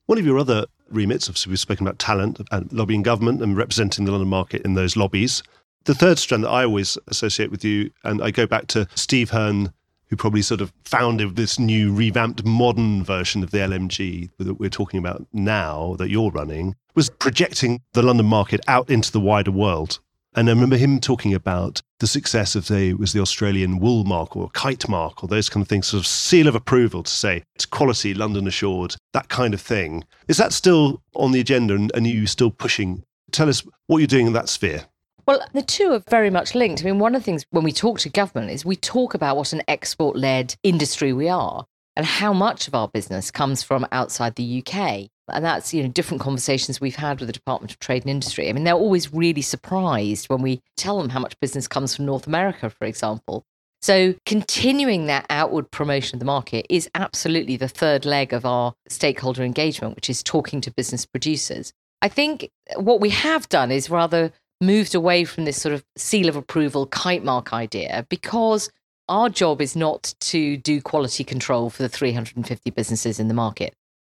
One 0.08 0.18
of 0.18 0.26
your 0.26 0.38
other 0.38 0.66
remits, 0.90 1.28
obviously, 1.28 1.52
we've 1.52 1.60
spoken 1.60 1.86
about 1.86 2.00
talent 2.00 2.40
and 2.52 2.72
lobbying 2.72 3.04
government 3.04 3.42
and 3.42 3.58
representing 3.58 4.06
the 4.06 4.12
London 4.12 4.30
market 4.30 4.62
in 4.64 4.76
those 4.76 4.96
lobbies. 4.96 5.44
The 5.86 5.96
third 5.96 6.20
strand 6.20 6.44
that 6.44 6.50
I 6.50 6.64
always 6.64 6.98
associate 7.08 7.52
with 7.52 7.64
you, 7.64 7.92
and 8.04 8.22
I 8.22 8.32
go 8.32 8.48
back 8.48 8.68
to 8.68 8.88
Steve 8.96 9.30
Hearn, 9.30 9.72
who 10.08 10.16
probably 10.16 10.42
sort 10.42 10.62
of 10.62 10.72
founded 10.84 11.36
this 11.36 11.58
new 11.58 11.94
revamped 11.94 12.44
modern 12.46 13.04
version 13.04 13.44
of 13.44 13.52
the 13.52 13.58
LMG 13.58 14.30
that 14.38 14.60
we're 14.60 14.70
talking 14.70 15.00
about 15.00 15.26
now 15.34 15.96
that 15.98 16.10
you're 16.10 16.32
running, 16.32 16.76
was 16.94 17.10
projecting 17.10 17.82
the 17.94 18.04
London 18.04 18.26
market 18.26 18.62
out 18.68 18.90
into 18.90 19.12
the 19.12 19.20
wider 19.20 19.52
world. 19.52 20.00
And 20.36 20.50
I 20.50 20.52
remember 20.52 20.76
him 20.76 21.00
talking 21.00 21.34
about 21.34 21.82
the 22.00 22.08
success 22.08 22.56
of, 22.56 22.66
say, 22.66 22.92
was 22.92 23.14
the 23.14 23.22
Australian 23.22 23.80
wool 23.80 24.04
mark 24.04 24.36
or 24.36 24.50
kite 24.50 24.90
mark 24.90 25.24
or 25.24 25.28
those 25.28 25.48
kind 25.48 25.62
of 25.62 25.70
things, 25.70 25.88
sort 25.88 26.02
of 26.02 26.08
seal 26.08 26.48
of 26.48 26.56
approval 26.56 27.04
to 27.04 27.12
say 27.12 27.44
it's 27.56 27.66
quality, 27.66 28.14
London 28.14 28.46
assured, 28.46 28.98
that 29.14 29.30
kind 29.30 29.54
of 29.54 29.62
thing. 29.62 30.04
Is 30.28 30.36
that 30.38 30.52
still 30.52 31.02
on 31.16 31.32
the 31.32 31.40
agenda 31.40 31.74
and, 31.74 31.90
and 31.96 32.06
are 32.06 32.10
you 32.10 32.28
still 32.28 32.52
pushing? 32.52 33.04
Tell 33.32 33.48
us 33.48 33.64
what 33.88 34.00
you're 34.00 34.08
doing 34.08 34.28
in 34.28 34.34
that 34.34 34.50
sphere. 34.50 34.84
Well, 35.26 35.42
the 35.54 35.64
two 35.64 35.94
are 35.94 36.04
very 36.10 36.30
much 36.30 36.54
linked. 36.54 36.82
I 36.82 36.86
mean, 36.86 37.00
one 37.00 37.16
of 37.16 37.22
the 37.22 37.26
things 37.26 37.46
when 37.52 37.64
we 37.64 37.72
talk 37.72 38.00
to 38.00 38.10
government 38.10 38.52
is 38.52 38.66
we 38.66 38.76
talk 38.76 39.14
about 39.14 39.38
what 39.38 39.54
an 39.54 39.64
export 39.70 40.18
led 40.18 40.56
industry 40.64 41.14
we 41.14 41.30
are 41.30 41.66
and 41.96 42.06
how 42.06 42.34
much 42.34 42.68
of 42.68 42.76
our 42.76 42.90
business 42.90 43.32
comes 43.32 43.64
from 43.64 43.88
outside 43.92 44.36
the 44.36 44.64
UK. 44.64 45.10
And 45.32 45.44
that's, 45.44 45.74
you 45.74 45.82
know, 45.82 45.90
different 45.90 46.22
conversations 46.22 46.80
we've 46.80 46.96
had 46.96 47.20
with 47.20 47.28
the 47.28 47.34
Department 47.34 47.72
of 47.72 47.80
Trade 47.80 48.04
and 48.04 48.12
Industry. 48.12 48.48
I 48.48 48.54
mean, 48.54 48.64
they're 48.64 48.74
always 48.74 49.14
really 49.14 49.42
surprised 49.42 50.28
when 50.28 50.42
we 50.42 50.62
tell 50.78 51.00
them 51.00 51.10
how 51.10 51.20
much 51.20 51.40
business 51.40 51.68
comes 51.68 51.96
from 51.96 52.06
North 52.06 52.28
America, 52.28 52.70
for 52.70 52.86
example. 52.86 53.44
So, 53.82 54.16
continuing 54.26 55.06
that 55.06 55.26
outward 55.30 55.70
promotion 55.70 56.16
of 56.16 56.20
the 56.20 56.26
market 56.26 56.66
is 56.70 56.90
absolutely 56.96 57.56
the 57.56 57.68
third 57.68 58.06
leg 58.06 58.34
of 58.34 58.46
our 58.46 58.74
stakeholder 58.88 59.44
engagement, 59.44 59.96
which 59.96 60.10
is 60.10 60.24
talking 60.24 60.62
to 60.62 60.72
business 60.72 61.06
producers. 61.06 61.72
I 62.02 62.08
think 62.08 62.50
what 62.78 63.00
we 63.00 63.10
have 63.12 63.48
done 63.50 63.72
is 63.72 63.90
rather 63.90 64.32
moved 64.62 64.96
away 64.96 65.24
from 65.26 65.46
this 65.46 65.62
sort 65.62 65.74
of 65.74 65.84
seal 65.96 66.30
of 66.30 66.36
approval 66.36 66.88
kite 66.88 67.24
mark 67.24 67.54
idea 67.54 68.06
because 68.10 68.72
our 69.08 69.30
job 69.30 69.62
is 69.62 69.76
not 69.76 70.16
to 70.20 70.58
do 70.58 70.82
quality 70.82 71.24
control 71.24 71.70
for 71.70 71.84
the 71.84 71.90
350 71.90 72.70
businesses 72.72 73.20
in 73.20 73.28
the 73.28 73.34
market. 73.34 73.76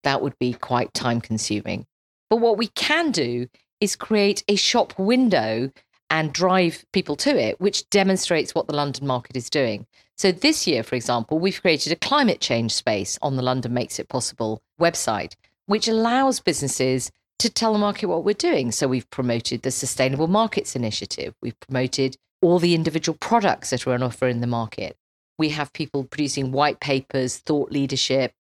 That 0.06 0.22
would 0.22 0.38
be 0.40 0.54
quite 0.54 0.94
time 0.94 1.20
consuming. 1.20 1.86
But 2.30 2.38
what 2.38 2.58
we 2.58 2.68
can 2.68 3.12
do 3.12 3.48
is 3.82 3.96
create 3.96 4.44
a 4.48 4.56
shop 4.56 4.98
window 4.98 5.72
and 6.10 6.32
drive 6.32 6.86
people 6.94 7.16
to 7.18 7.36
it, 7.38 7.60
which 7.60 7.90
demonstrates 7.90 8.54
what 8.54 8.68
the 8.68 8.76
London 8.76 9.08
market 9.08 9.36
is 9.36 9.50
doing. 9.50 9.88
So 10.16 10.32
this 10.32 10.68
year, 10.68 10.84
for 10.84 10.96
example, 10.96 11.40
we've 11.40 11.62
created 11.62 11.92
a 11.92 11.98
climate 11.98 12.40
change 12.40 12.72
space 12.72 13.18
on 13.22 13.36
the 13.36 13.42
London 13.42 13.74
Makes 13.74 14.00
It 14.00 14.08
Possible 14.08 14.62
website, 14.80 15.34
which 15.66 15.88
allows 15.88 16.40
businesses 16.40 17.12
to 17.40 17.50
tell 17.50 17.74
the 17.74 17.80
market 17.80 18.06
what 18.06 18.24
we're 18.24 18.34
doing. 18.34 18.72
So 18.72 18.88
we've 18.88 19.10
promoted 19.10 19.64
the 19.64 19.72
Sustainable 19.72 20.28
Markets 20.28 20.76
Initiative. 20.76 21.34
We've 21.42 21.60
promoted 21.60 22.16
all 22.42 22.60
the 22.60 22.76
individual 22.76 23.18
products 23.20 23.72
that 23.72 23.86
are 23.88 23.94
on 23.94 24.04
offer 24.04 24.28
in 24.28 24.42
the 24.42 24.48
market. 24.48 24.96
We 25.38 25.50
have 25.50 25.74
people 25.74 26.04
producing 26.04 26.52
white 26.52 26.80
papers, 26.80 27.38
thought 27.38 27.72
leadership. 27.72 28.34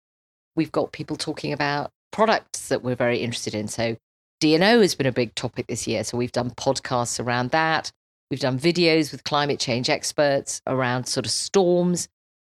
We've 0.55 0.71
got 0.71 0.91
people 0.91 1.17
talking 1.17 1.53
about 1.53 1.91
products 2.11 2.69
that 2.69 2.83
we're 2.83 2.95
very 2.95 3.19
interested 3.19 3.53
in. 3.53 3.67
So 3.67 3.97
D&O 4.39 4.81
has 4.81 4.95
been 4.95 5.07
a 5.07 5.11
big 5.11 5.35
topic 5.35 5.67
this 5.67 5.87
year. 5.87 6.03
So 6.03 6.17
we've 6.17 6.31
done 6.31 6.51
podcasts 6.51 7.23
around 7.23 7.51
that. 7.51 7.91
We've 8.31 8.39
done 8.39 8.59
videos 8.59 9.11
with 9.11 9.23
climate 9.23 9.59
change 9.59 9.89
experts 9.89 10.61
around 10.65 11.05
sort 11.05 11.25
of 11.25 11.31
storms. 11.31 12.07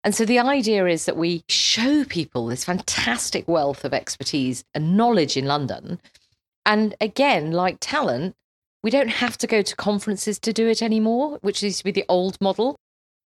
And 0.04 0.14
so 0.14 0.24
the 0.24 0.40
idea 0.40 0.86
is 0.86 1.04
that 1.06 1.16
we 1.16 1.44
show 1.48 2.04
people 2.04 2.46
this 2.46 2.64
fantastic 2.64 3.46
wealth 3.46 3.84
of 3.84 3.94
expertise 3.94 4.64
and 4.74 4.96
knowledge 4.96 5.36
in 5.36 5.46
London. 5.46 6.00
And 6.66 6.94
again, 7.00 7.52
like 7.52 7.78
talent, 7.80 8.34
we 8.82 8.90
don't 8.90 9.08
have 9.08 9.38
to 9.38 9.46
go 9.46 9.62
to 9.62 9.76
conferences 9.76 10.38
to 10.40 10.52
do 10.52 10.68
it 10.68 10.82
anymore, 10.82 11.38
which 11.42 11.62
used 11.62 11.78
to 11.78 11.84
be 11.84 11.92
the 11.92 12.04
old 12.08 12.36
model. 12.40 12.76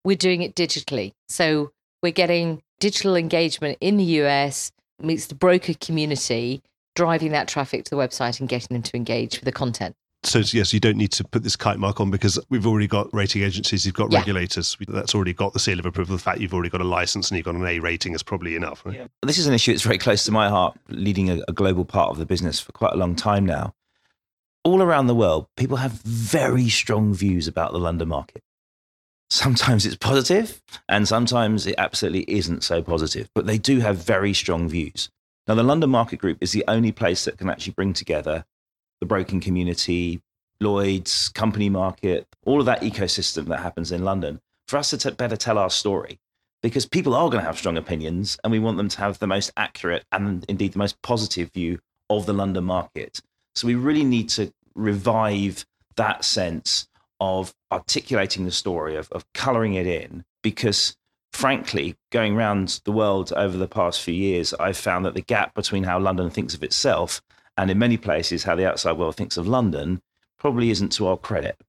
We're 0.03 0.17
doing 0.17 0.41
it 0.41 0.53
digitally. 0.53 1.13
So 1.29 1.71
we're 2.03 2.11
getting 2.11 2.61
digital 2.79 3.15
engagement 3.15 3.77
in 3.81 3.97
the 3.97 4.03
US, 4.23 4.71
meets 5.01 5.27
the 5.27 5.35
broker 5.35 5.73
community, 5.79 6.61
driving 6.95 7.31
that 7.31 7.47
traffic 7.47 7.83
to 7.85 7.89
the 7.89 7.97
website 7.97 8.39
and 8.39 8.47
getting 8.49 8.73
them 8.75 8.83
to 8.83 8.95
engage 8.95 9.35
with 9.37 9.45
the 9.45 9.51
content. 9.51 9.95
So 10.23 10.39
yes, 10.39 10.73
you 10.73 10.79
don't 10.79 10.97
need 10.97 11.11
to 11.13 11.23
put 11.23 11.43
this 11.43 11.55
kite 11.55 11.77
mark 11.77 11.99
on 11.99 12.09
because 12.09 12.39
we've 12.49 12.65
already 12.65 12.87
got 12.87 13.13
rating 13.13 13.43
agencies, 13.43 13.85
you've 13.85 13.93
got 13.93 14.11
Yeah. 14.11 14.19
regulators. 14.19 14.75
That's 14.87 15.13
already 15.13 15.33
got 15.33 15.53
the 15.53 15.59
seal 15.59 15.77
of 15.77 15.85
approval. 15.85 16.15
The 16.17 16.23
fact 16.23 16.39
you've 16.39 16.53
already 16.53 16.69
got 16.69 16.81
a 16.81 16.85
license 16.85 17.29
and 17.29 17.37
you've 17.37 17.45
got 17.45 17.53
an 17.53 17.65
A 17.67 17.77
rating 17.79 18.15
is 18.15 18.23
probably 18.23 18.55
enough. 18.55 18.83
Right? 18.85 19.07
This 19.21 19.37
is 19.37 19.45
an 19.45 19.53
issue 19.53 19.71
that's 19.73 19.83
very 19.83 19.99
close 19.99 20.23
to 20.25 20.31
my 20.31 20.49
heart, 20.49 20.77
leading 20.89 21.29
a, 21.29 21.41
a 21.47 21.53
global 21.53 21.85
part 21.85 22.09
of 22.09 22.17
the 22.17 22.25
business 22.25 22.59
for 22.59 22.71
quite 22.71 22.93
a 22.93 22.97
long 22.97 23.15
time 23.15 23.45
now. 23.45 23.75
All 24.63 24.81
around 24.81 25.05
the 25.05 25.13
world, 25.15 25.45
people 25.57 25.77
have 25.77 25.91
very 25.91 26.69
strong 26.69 27.13
views 27.13 27.47
about 27.47 27.71
the 27.71 27.77
London 27.77 28.07
market. 28.07 28.41
Sometimes 29.29 29.85
it's 29.85 29.95
positive, 29.95 30.61
and 30.87 31.07
sometimes 31.07 31.65
it 31.65 31.75
absolutely 31.77 32.25
isn't 32.27 32.63
so 32.63 32.81
positive, 32.81 33.29
but 33.33 33.45
they 33.45 33.57
do 33.57 33.79
have 33.79 33.97
very 33.97 34.33
strong 34.33 34.69
views. 34.69 35.09
Now, 35.47 35.55
the 35.55 35.63
London 35.63 35.89
Market 35.89 36.17
Group 36.17 36.37
is 36.41 36.51
the 36.51 36.63
only 36.67 36.91
place 36.91 37.25
that 37.25 37.37
can 37.37 37.49
actually 37.49 37.73
bring 37.73 37.93
together 37.93 38.45
the 38.99 39.05
broking 39.05 39.39
community, 39.39 40.21
Lloyd's, 40.59 41.29
company 41.29 41.69
market, 41.69 42.27
all 42.45 42.59
of 42.59 42.65
that 42.65 42.81
ecosystem 42.81 43.45
that 43.45 43.59
happens 43.59 43.91
in 43.91 44.03
London 44.03 44.39
for 44.67 44.77
us 44.77 44.89
to 44.91 44.97
t- 44.97 45.11
better 45.11 45.35
tell 45.35 45.57
our 45.57 45.69
story 45.69 46.19
because 46.61 46.85
people 46.85 47.13
are 47.13 47.29
going 47.29 47.41
to 47.41 47.45
have 47.45 47.57
strong 47.57 47.77
opinions 47.77 48.37
and 48.43 48.51
we 48.51 48.59
want 48.59 48.77
them 48.77 48.89
to 48.89 48.97
have 48.97 49.19
the 49.19 49.27
most 49.27 49.51
accurate 49.57 50.03
and 50.11 50.45
indeed 50.47 50.73
the 50.73 50.79
most 50.79 50.99
positive 51.01 51.51
view 51.51 51.79
of 52.09 52.25
the 52.25 52.33
London 52.33 52.63
market. 52.63 53.19
So 53.53 53.67
we 53.67 53.75
really 53.75 54.03
need 54.03 54.29
to 54.29 54.51
revive 54.73 55.65
that 55.95 56.25
sense 56.25 56.87
of 57.19 57.53
articulating 57.71 58.45
the 58.45 58.51
story, 58.51 58.95
of, 58.95 59.11
of 59.11 59.31
coloring 59.33 59.75
it 59.75 59.87
in, 59.87 60.25
because 60.41 60.95
frankly, 61.31 61.95
going 62.11 62.35
around 62.35 62.79
the 62.85 62.91
world 62.91 63.33
over 63.33 63.57
the 63.57 63.67
past 63.67 64.01
few 64.01 64.13
years, 64.13 64.53
I've 64.53 64.77
found 64.77 65.05
that 65.05 65.15
the 65.15 65.21
gap 65.21 65.53
between 65.53 65.83
how 65.83 65.99
London 65.99 66.29
thinks 66.29 66.53
of 66.53 66.63
itself 66.63 67.21
and 67.57 67.69
in 67.69 67.77
many 67.77 67.97
places 67.97 68.43
how 68.43 68.55
the 68.55 68.67
outside 68.67 68.97
world 68.97 69.15
thinks 69.15 69.37
of 69.37 69.47
London 69.47 70.01
probably 70.37 70.69
isn't 70.69 70.91
to 70.93 71.07
our 71.07 71.17
credit. 71.17 71.59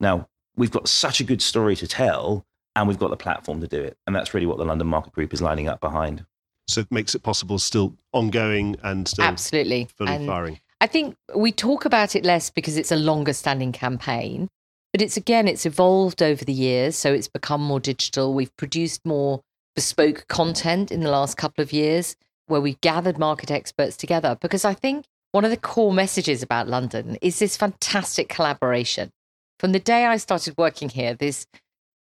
Now, 0.00 0.28
we've 0.56 0.70
got 0.70 0.88
such 0.88 1.20
a 1.20 1.24
good 1.24 1.42
story 1.42 1.76
to 1.76 1.86
tell 1.86 2.46
and 2.74 2.88
we've 2.88 2.98
got 2.98 3.10
the 3.10 3.16
platform 3.16 3.60
to 3.60 3.68
do 3.68 3.80
it. 3.80 3.96
And 4.06 4.16
that's 4.16 4.34
really 4.34 4.46
what 4.46 4.58
the 4.58 4.64
London 4.64 4.86
Market 4.88 5.12
Group 5.12 5.32
is 5.34 5.42
lining 5.42 5.68
up 5.68 5.80
behind. 5.80 6.24
So 6.68 6.80
it 6.80 6.90
makes 6.90 7.14
it 7.14 7.22
possible, 7.22 7.58
still 7.58 7.94
ongoing 8.12 8.76
and 8.82 9.06
still 9.06 9.24
Absolutely. 9.24 9.88
fully 9.96 10.12
And 10.12 10.26
firing. 10.26 10.60
I 10.80 10.86
think 10.86 11.16
we 11.34 11.52
talk 11.52 11.84
about 11.84 12.16
it 12.16 12.24
less 12.24 12.50
because 12.50 12.76
it's 12.76 12.92
a 12.92 12.96
longer 12.96 13.32
standing 13.32 13.72
campaign, 13.72 14.48
but 14.92 15.02
it's 15.02 15.16
again, 15.16 15.48
it's 15.48 15.66
evolved 15.66 16.22
over 16.22 16.44
the 16.44 16.52
years. 16.52 16.96
So 16.96 17.12
it's 17.12 17.28
become 17.28 17.62
more 17.62 17.80
digital. 17.80 18.34
We've 18.34 18.54
produced 18.56 19.04
more 19.04 19.40
bespoke 19.74 20.26
content 20.28 20.92
in 20.92 21.00
the 21.00 21.10
last 21.10 21.36
couple 21.36 21.62
of 21.62 21.72
years 21.72 22.16
where 22.46 22.60
we've 22.60 22.80
gathered 22.80 23.18
market 23.18 23.50
experts 23.50 23.96
together 23.96 24.36
because 24.40 24.64
I 24.64 24.74
think 24.74 25.06
one 25.30 25.44
of 25.44 25.50
the 25.50 25.56
core 25.56 25.92
messages 25.92 26.42
about 26.42 26.68
London 26.68 27.16
is 27.22 27.38
this 27.38 27.56
fantastic 27.56 28.28
collaboration. 28.28 29.10
From 29.58 29.72
the 29.72 29.78
day 29.78 30.04
I 30.04 30.18
started 30.18 30.54
working 30.58 30.90
here, 30.90 31.14
this 31.14 31.46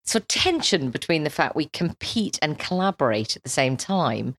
sort 0.05 0.23
of 0.23 0.27
tension 0.29 0.89
between 0.89 1.25
the 1.25 1.29
fact 1.29 1.55
we 1.55 1.65
compete 1.65 2.39
and 2.41 2.57
collaborate 2.57 3.35
at 3.35 3.43
the 3.43 3.49
same 3.49 3.75
time 3.75 4.35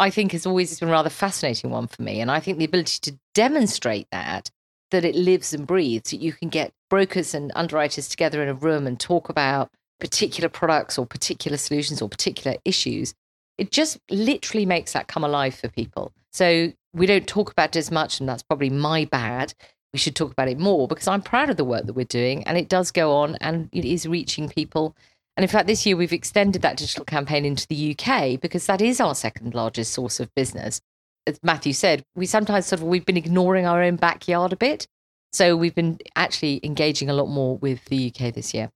I 0.00 0.10
think 0.10 0.32
has 0.32 0.46
always 0.46 0.78
been 0.78 0.88
a 0.88 0.92
rather 0.92 1.10
fascinating 1.10 1.70
one 1.70 1.86
for 1.86 2.02
me. 2.02 2.20
And 2.20 2.30
I 2.30 2.40
think 2.40 2.58
the 2.58 2.64
ability 2.64 2.98
to 3.02 3.18
demonstrate 3.34 4.08
that, 4.10 4.50
that 4.90 5.04
it 5.04 5.14
lives 5.14 5.54
and 5.54 5.66
breathes, 5.66 6.10
that 6.10 6.20
you 6.20 6.32
can 6.32 6.48
get 6.48 6.72
brokers 6.94 7.34
and 7.34 7.50
underwriters 7.56 8.08
together 8.08 8.40
in 8.40 8.48
a 8.48 8.54
room 8.54 8.86
and 8.86 9.00
talk 9.00 9.28
about 9.28 9.68
particular 9.98 10.48
products 10.48 10.96
or 10.96 11.04
particular 11.04 11.56
solutions 11.56 12.00
or 12.00 12.08
particular 12.08 12.56
issues, 12.64 13.14
it 13.58 13.72
just 13.72 13.98
literally 14.10 14.64
makes 14.64 14.92
that 14.92 15.08
come 15.08 15.24
alive 15.24 15.56
for 15.56 15.68
people. 15.68 16.12
So 16.32 16.72
we 16.92 17.06
don't 17.06 17.26
talk 17.26 17.50
about 17.50 17.74
it 17.74 17.80
as 17.80 17.90
much, 17.90 18.20
and 18.20 18.28
that's 18.28 18.44
probably 18.44 18.70
my 18.70 19.06
bad. 19.06 19.54
We 19.92 19.98
should 19.98 20.14
talk 20.14 20.30
about 20.30 20.48
it 20.48 20.58
more 20.58 20.86
because 20.86 21.08
I'm 21.08 21.20
proud 21.20 21.50
of 21.50 21.56
the 21.56 21.64
work 21.64 21.86
that 21.86 21.94
we're 21.94 22.04
doing 22.04 22.44
and 22.44 22.56
it 22.56 22.68
does 22.68 22.92
go 22.92 23.16
on 23.16 23.36
and 23.40 23.68
it 23.72 23.84
is 23.84 24.06
reaching 24.06 24.48
people 24.48 24.94
and 25.36 25.42
in 25.42 25.48
fact, 25.48 25.66
this 25.66 25.84
year 25.84 25.96
we've 25.96 26.12
extended 26.12 26.62
that 26.62 26.76
digital 26.76 27.04
campaign 27.04 27.44
into 27.44 27.66
the 27.66 27.96
UK 27.98 28.40
because 28.40 28.66
that 28.66 28.80
is 28.80 29.00
our 29.00 29.16
second 29.16 29.52
largest 29.52 29.92
source 29.92 30.20
of 30.20 30.32
business. 30.36 30.80
As 31.26 31.40
Matthew 31.42 31.72
said, 31.72 32.04
we 32.14 32.26
sometimes 32.26 32.66
sort 32.66 32.80
of 32.80 32.86
we've 32.86 33.04
been 33.04 33.16
ignoring 33.16 33.66
our 33.66 33.82
own 33.82 33.96
backyard 33.96 34.52
a 34.52 34.56
bit. 34.56 34.86
So 35.34 35.56
we've 35.56 35.74
been 35.74 35.98
actually 36.14 36.60
engaging 36.62 37.10
a 37.10 37.12
lot 37.12 37.26
more 37.26 37.56
with 37.56 37.84
the 37.86 38.06
UK 38.06 38.32
this 38.32 38.54
year. 38.54 38.70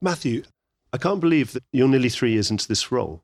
Matthew, 0.00 0.44
I 0.94 0.96
can't 0.96 1.20
believe 1.20 1.52
that 1.52 1.62
you're 1.74 1.88
nearly 1.88 2.08
three 2.08 2.32
years 2.32 2.50
into 2.50 2.66
this 2.66 2.90
role. 2.90 3.22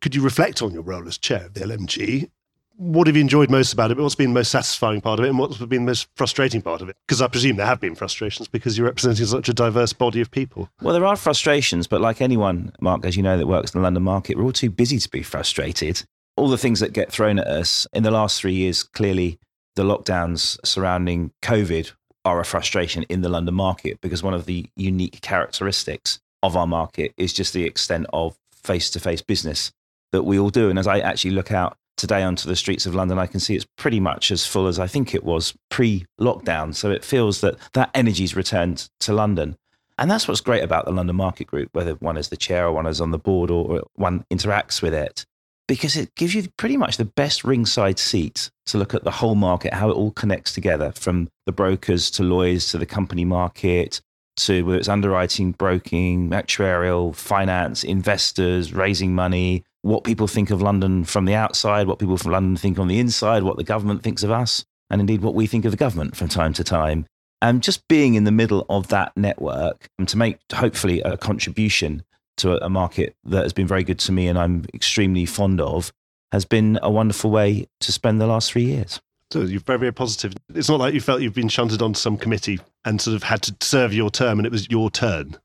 Could 0.00 0.14
you 0.14 0.22
reflect 0.22 0.62
on 0.62 0.72
your 0.72 0.82
role 0.82 1.08
as 1.08 1.18
chair 1.18 1.46
of 1.46 1.54
the 1.54 1.60
LMG? 1.62 2.30
What 2.76 3.08
have 3.08 3.16
you 3.16 3.20
enjoyed 3.20 3.50
most 3.50 3.72
about 3.72 3.90
it? 3.90 3.96
What's 3.96 4.14
been 4.14 4.30
the 4.30 4.34
most 4.34 4.52
satisfying 4.52 5.00
part 5.00 5.18
of 5.18 5.24
it? 5.24 5.30
And 5.30 5.40
what's 5.40 5.58
been 5.58 5.68
the 5.84 5.90
most 5.90 6.06
frustrating 6.14 6.62
part 6.62 6.82
of 6.82 6.88
it? 6.88 6.96
Because 7.04 7.20
I 7.20 7.26
presume 7.26 7.56
there 7.56 7.66
have 7.66 7.80
been 7.80 7.96
frustrations 7.96 8.46
because 8.46 8.78
you're 8.78 8.86
representing 8.86 9.26
such 9.26 9.48
a 9.48 9.52
diverse 9.52 9.92
body 9.92 10.20
of 10.20 10.30
people. 10.30 10.70
Well, 10.82 10.94
there 10.94 11.06
are 11.06 11.16
frustrations, 11.16 11.88
but 11.88 12.00
like 12.00 12.20
anyone, 12.20 12.72
Mark, 12.80 13.04
as 13.04 13.16
you 13.16 13.24
know, 13.24 13.36
that 13.36 13.48
works 13.48 13.74
in 13.74 13.80
the 13.80 13.82
London 13.82 14.04
market, 14.04 14.36
we're 14.36 14.44
all 14.44 14.52
too 14.52 14.70
busy 14.70 15.00
to 15.00 15.08
be 15.08 15.24
frustrated. 15.24 16.04
All 16.36 16.48
the 16.48 16.58
things 16.58 16.78
that 16.78 16.92
get 16.92 17.10
thrown 17.10 17.40
at 17.40 17.48
us 17.48 17.88
in 17.92 18.04
the 18.04 18.12
last 18.12 18.40
three 18.40 18.54
years, 18.54 18.84
clearly 18.84 19.40
the 19.74 19.82
lockdowns 19.82 20.64
surrounding 20.64 21.32
COVID 21.42 21.90
are 22.24 22.40
a 22.40 22.44
frustration 22.44 23.04
in 23.08 23.20
the 23.20 23.28
London 23.28 23.54
market 23.54 24.00
because 24.00 24.22
one 24.22 24.34
of 24.34 24.46
the 24.46 24.66
unique 24.76 25.20
characteristics 25.20 26.20
of 26.42 26.56
our 26.56 26.66
market 26.66 27.12
is 27.16 27.32
just 27.32 27.52
the 27.52 27.64
extent 27.64 28.06
of 28.12 28.36
face 28.52 28.90
to 28.90 29.00
face 29.00 29.22
business 29.22 29.72
that 30.12 30.22
we 30.22 30.38
all 30.38 30.50
do. 30.50 30.70
And 30.70 30.78
as 30.78 30.86
I 30.86 31.00
actually 31.00 31.32
look 31.32 31.52
out 31.52 31.76
today 31.96 32.22
onto 32.22 32.48
the 32.48 32.56
streets 32.56 32.86
of 32.86 32.94
London, 32.94 33.18
I 33.18 33.26
can 33.26 33.40
see 33.40 33.54
it's 33.54 33.66
pretty 33.76 34.00
much 34.00 34.30
as 34.30 34.46
full 34.46 34.66
as 34.66 34.78
I 34.78 34.86
think 34.86 35.14
it 35.14 35.24
was 35.24 35.54
pre 35.70 36.06
lockdown. 36.20 36.74
So 36.74 36.90
it 36.90 37.04
feels 37.04 37.40
that 37.40 37.56
that 37.72 37.90
energy's 37.94 38.36
returned 38.36 38.88
to 39.00 39.12
London. 39.12 39.56
And 39.96 40.10
that's 40.10 40.26
what's 40.26 40.40
great 40.40 40.64
about 40.64 40.86
the 40.86 40.92
London 40.92 41.16
Market 41.16 41.46
Group, 41.46 41.68
whether 41.72 41.94
one 41.94 42.16
is 42.16 42.28
the 42.28 42.36
chair 42.36 42.66
or 42.66 42.72
one 42.72 42.86
is 42.86 43.00
on 43.00 43.12
the 43.12 43.18
board 43.18 43.50
or, 43.50 43.70
or 43.70 43.82
one 43.94 44.24
interacts 44.32 44.82
with 44.82 44.92
it, 44.92 45.24
because 45.66 45.96
it 45.96 46.14
gives 46.14 46.34
you 46.34 46.46
pretty 46.56 46.76
much 46.76 46.96
the 46.96 47.04
best 47.04 47.44
ringside 47.44 47.98
seat 47.98 48.50
to 48.66 48.78
look 48.78 48.94
at 48.94 49.04
the 49.04 49.10
whole 49.10 49.34
market, 49.34 49.74
how 49.74 49.88
it 49.90 49.94
all 49.94 50.10
connects 50.10 50.52
together 50.52 50.92
from 50.92 51.28
the 51.46 51.52
brokers 51.52 52.10
to 52.12 52.22
lawyers 52.22 52.70
to 52.70 52.78
the 52.78 52.86
company 52.86 53.24
market 53.24 54.00
to 54.36 54.62
whether 54.62 54.78
it's 54.78 54.88
underwriting, 54.88 55.52
broking, 55.52 56.30
actuarial, 56.30 57.14
finance, 57.14 57.84
investors, 57.84 58.72
raising 58.72 59.14
money, 59.14 59.62
what 59.82 60.04
people 60.04 60.26
think 60.26 60.50
of 60.50 60.62
London 60.62 61.04
from 61.04 61.24
the 61.24 61.34
outside, 61.34 61.86
what 61.86 61.98
people 61.98 62.16
from 62.16 62.32
London 62.32 62.56
think 62.56 62.78
on 62.78 62.88
the 62.88 62.98
inside, 62.98 63.42
what 63.42 63.56
the 63.56 63.64
government 63.64 64.02
thinks 64.02 64.22
of 64.22 64.30
us, 64.30 64.64
and 64.90 65.00
indeed 65.00 65.20
what 65.20 65.34
we 65.34 65.46
think 65.46 65.64
of 65.64 65.70
the 65.70 65.76
government 65.76 66.16
from 66.16 66.28
time 66.28 66.52
to 66.52 66.64
time. 66.64 67.06
And 67.42 67.62
just 67.62 67.86
being 67.88 68.14
in 68.14 68.24
the 68.24 68.32
middle 68.32 68.64
of 68.70 68.88
that 68.88 69.12
network 69.16 69.88
and 69.98 70.08
to 70.08 70.16
make 70.16 70.38
hopefully 70.52 71.00
a 71.02 71.16
contribution 71.16 72.02
to 72.38 72.62
a 72.64 72.68
market 72.68 73.16
that 73.24 73.42
has 73.42 73.52
been 73.52 73.66
very 73.66 73.84
good 73.84 73.98
to 74.00 74.12
me 74.12 74.28
and 74.28 74.38
I'm 74.38 74.64
extremely 74.74 75.26
fond 75.26 75.60
of 75.60 75.92
has 76.32 76.44
been 76.44 76.78
a 76.82 76.90
wonderful 76.90 77.30
way 77.30 77.66
to 77.80 77.92
spend 77.92 78.20
the 78.20 78.26
last 78.26 78.50
three 78.50 78.64
years. 78.64 79.00
So 79.30 79.42
you're 79.42 79.60
very, 79.60 79.78
very 79.78 79.92
positive. 79.92 80.34
It's 80.54 80.68
not 80.68 80.80
like 80.80 80.94
you 80.94 81.00
felt 81.00 81.22
you've 81.22 81.34
been 81.34 81.48
shunted 81.48 81.80
onto 81.80 81.98
some 81.98 82.16
committee 82.16 82.60
and 82.84 83.00
sort 83.00 83.16
of 83.16 83.22
had 83.22 83.42
to 83.42 83.54
serve 83.60 83.92
your 83.92 84.10
term 84.10 84.38
and 84.38 84.46
it 84.46 84.52
was 84.52 84.68
your 84.68 84.90
turn. 84.90 85.36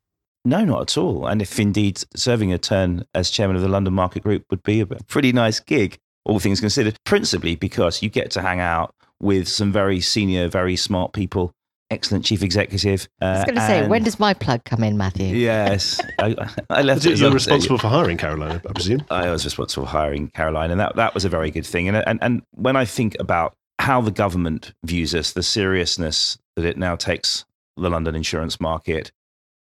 No, 0.46 0.64
not 0.64 0.82
at 0.82 0.98
all. 0.98 1.28
And 1.28 1.42
if 1.42 1.60
indeed 1.60 2.04
serving 2.16 2.54
a 2.54 2.58
turn 2.58 3.06
as 3.14 3.30
chairman 3.30 3.56
of 3.56 3.62
the 3.62 3.68
London 3.68 3.94
Market 3.94 4.24
Group 4.24 4.46
would 4.50 4.64
be 4.64 4.80
a 4.80 4.86
pretty 4.86 5.32
nice 5.32 5.60
gig, 5.60 5.98
all 6.26 6.40
things 6.40 6.60
considered, 6.60 6.98
principally 7.04 7.56
because 7.56 8.02
you 8.02 8.10
get 8.10 8.32
to 8.32 8.42
hang 8.42 8.60
out 8.60 8.94
with 9.20 9.48
some 9.48 9.72
very 9.72 10.00
senior, 10.00 10.48
very 10.48 10.76
smart 10.76 11.14
people. 11.14 11.52
Excellent 11.92 12.24
chief 12.24 12.44
executive. 12.44 13.08
Uh, 13.22 13.26
I 13.26 13.32
was 13.32 13.46
going 13.46 13.56
to 13.56 13.62
say, 13.62 13.88
when 13.88 14.04
does 14.04 14.20
my 14.20 14.34
plug 14.34 14.64
come 14.64 14.84
in, 14.84 14.98
Matthew? 14.98 15.36
Yes, 15.36 16.00
I, 16.20 16.36
I 16.70 16.82
left. 16.84 17.06
it 17.06 17.18
you're 17.18 17.32
responsible 17.32 17.80
for 17.80 17.88
hiring 17.88 18.18
Caroline, 18.18 18.62
I 18.64 18.74
presume. 18.74 19.04
I 19.10 19.32
was 19.32 19.44
responsible 19.44 19.86
for 19.86 19.92
hiring 19.92 20.30
Caroline, 20.30 20.70
and 20.70 20.80
that 20.80 20.96
that 20.98 21.14
was 21.14 21.26
a 21.26 21.30
very 21.30 21.50
good 21.50 21.66
thing. 21.66 21.88
And 21.88 21.98
and 21.98 22.20
and 22.22 22.44
when 22.52 22.76
I 22.76 22.86
think 22.86 23.18
about 23.20 23.56
how 23.80 24.02
the 24.02 24.12
government 24.12 24.74
views 24.84 25.16
us, 25.16 25.34
the 25.34 25.42
seriousness 25.42 26.38
that 26.56 26.66
it 26.66 26.78
now 26.78 26.96
takes 26.96 27.46
the 27.76 27.90
London 27.90 28.16
insurance 28.16 28.60
market, 28.60 29.12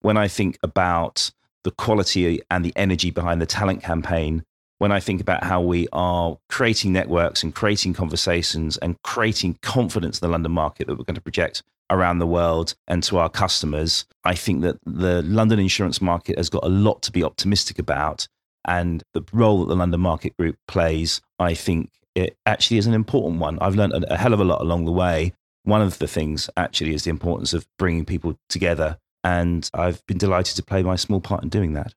when 0.01 0.17
I 0.17 0.27
think 0.27 0.57
about 0.63 1.31
the 1.63 1.71
quality 1.71 2.41
and 2.49 2.65
the 2.65 2.73
energy 2.75 3.11
behind 3.11 3.41
the 3.41 3.45
talent 3.45 3.83
campaign 3.83 4.43
when 4.77 4.91
I 4.91 4.99
think 4.99 5.21
about 5.21 5.43
how 5.43 5.61
we 5.61 5.87
are 5.93 6.37
creating 6.49 6.91
networks 6.93 7.43
and 7.43 7.55
creating 7.55 7.93
conversations 7.93 8.77
and 8.77 9.01
creating 9.03 9.57
confidence 9.61 10.19
in 10.19 10.27
the 10.27 10.31
London 10.31 10.51
market 10.51 10.87
that 10.87 10.97
we're 10.97 11.05
going 11.05 11.15
to 11.15 11.21
project 11.21 11.63
around 11.89 12.19
the 12.19 12.27
world 12.27 12.75
and 12.87 13.03
to 13.03 13.17
our 13.17 13.29
customers, 13.29 14.05
I 14.23 14.35
think 14.35 14.61
that 14.61 14.77
the 14.85 15.21
London 15.23 15.59
insurance 15.59 16.01
market 16.01 16.37
has 16.37 16.49
got 16.49 16.63
a 16.63 16.69
lot 16.69 17.01
to 17.03 17.11
be 17.11 17.23
optimistic 17.23 17.79
about. 17.79 18.27
And 18.67 19.03
the 19.13 19.23
role 19.31 19.59
that 19.59 19.67
the 19.67 19.75
London 19.75 20.01
Market 20.01 20.35
Group 20.37 20.57
plays, 20.67 21.21
I 21.37 21.53
think 21.53 21.91
it 22.15 22.35
actually 22.45 22.77
is 22.77 22.87
an 22.87 22.93
important 22.93 23.39
one. 23.39 23.59
I've 23.59 23.75
learned 23.75 24.05
a 24.09 24.17
hell 24.17 24.33
of 24.33 24.39
a 24.39 24.43
lot 24.43 24.61
along 24.61 24.85
the 24.85 24.91
way. 24.91 25.33
One 25.63 25.81
of 25.81 25.99
the 25.99 26.07
things 26.07 26.49
actually 26.57 26.93
is 26.93 27.03
the 27.03 27.09
importance 27.11 27.53
of 27.53 27.67
bringing 27.77 28.05
people 28.05 28.37
together. 28.49 28.97
And 29.23 29.69
I've 29.73 30.05
been 30.07 30.17
delighted 30.17 30.55
to 30.55 30.63
play 30.63 30.83
my 30.83 30.95
small 30.95 31.21
part 31.21 31.43
in 31.43 31.49
doing 31.49 31.73
that. 31.73 31.93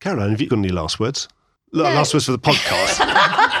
Caroline, 0.00 0.30
have 0.30 0.40
you 0.40 0.48
got 0.48 0.58
any 0.58 0.68
last 0.68 1.00
words? 1.00 1.28
No. 1.72 1.84
Last 1.84 2.12
words 2.12 2.26
for 2.26 2.32
the 2.32 2.38
podcast. 2.38 3.60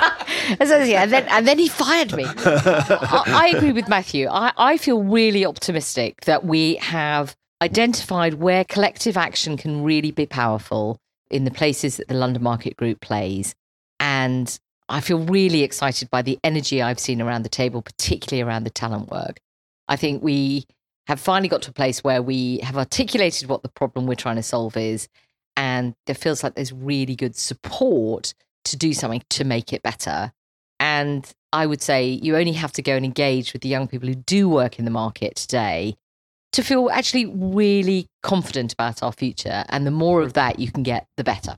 yeah, 0.60 1.02
and 1.02 1.12
then 1.12 1.26
and 1.28 1.46
then 1.46 1.58
he 1.58 1.68
fired 1.68 2.14
me. 2.14 2.24
I, 2.26 3.22
I, 3.26 3.56
agree 3.56 3.72
with 3.72 3.88
Matthew. 3.88 4.28
I, 4.28 4.52
I 4.56 4.76
feel 4.76 5.02
really 5.02 5.44
optimistic 5.44 6.22
that 6.22 6.44
we 6.44 6.76
have 6.76 7.34
identified 7.62 8.34
where 8.34 8.64
collective 8.64 9.16
action 9.16 9.56
can 9.56 9.82
really 9.82 10.10
be 10.10 10.26
powerful 10.26 10.98
in 11.30 11.44
the 11.44 11.50
places 11.50 11.96
that 11.96 12.08
the 12.08 12.14
London 12.14 12.42
Market 12.42 12.76
Group 12.76 13.00
plays. 13.00 13.54
And 14.00 14.58
I 14.88 15.00
feel 15.00 15.18
really 15.20 15.62
excited 15.62 16.10
by 16.10 16.22
the 16.22 16.38
energy 16.44 16.82
I've 16.82 17.00
seen 17.00 17.22
around 17.22 17.42
the 17.42 17.48
table, 17.48 17.80
particularly 17.80 18.42
around 18.42 18.64
the 18.64 18.70
talent 18.70 19.10
work. 19.10 19.40
I 19.88 19.96
think 19.96 20.22
we 20.22 20.66
have 21.06 21.20
finally 21.20 21.48
got 21.48 21.62
to 21.62 21.70
a 21.70 21.74
place 21.74 22.02
where 22.02 22.22
we 22.22 22.58
have 22.58 22.76
articulated 22.76 23.48
what 23.48 23.62
the 23.62 23.68
problem 23.68 24.06
we're 24.06 24.14
trying 24.14 24.36
to 24.36 24.42
solve 24.42 24.76
is 24.76 25.08
and 25.56 25.94
there 26.06 26.14
feels 26.14 26.42
like 26.42 26.54
there's 26.54 26.72
really 26.72 27.14
good 27.14 27.36
support 27.36 28.34
to 28.64 28.76
do 28.76 28.92
something 28.92 29.22
to 29.30 29.44
make 29.44 29.72
it 29.72 29.82
better. 29.82 30.32
And 30.80 31.30
I 31.52 31.66
would 31.66 31.82
say 31.82 32.06
you 32.06 32.36
only 32.36 32.52
have 32.52 32.72
to 32.72 32.82
go 32.82 32.96
and 32.96 33.04
engage 33.04 33.52
with 33.52 33.62
the 33.62 33.68
young 33.68 33.86
people 33.86 34.08
who 34.08 34.14
do 34.14 34.48
work 34.48 34.78
in 34.78 34.84
the 34.84 34.90
market 34.90 35.36
today 35.36 35.96
to 36.52 36.62
feel 36.62 36.88
actually 36.90 37.26
really 37.26 38.06
confident 38.22 38.72
about 38.72 39.02
our 39.02 39.12
future. 39.12 39.64
And 39.68 39.86
the 39.86 39.90
more 39.90 40.22
of 40.22 40.34
that 40.34 40.58
you 40.58 40.70
can 40.70 40.82
get, 40.82 41.06
the 41.16 41.24
better. 41.24 41.56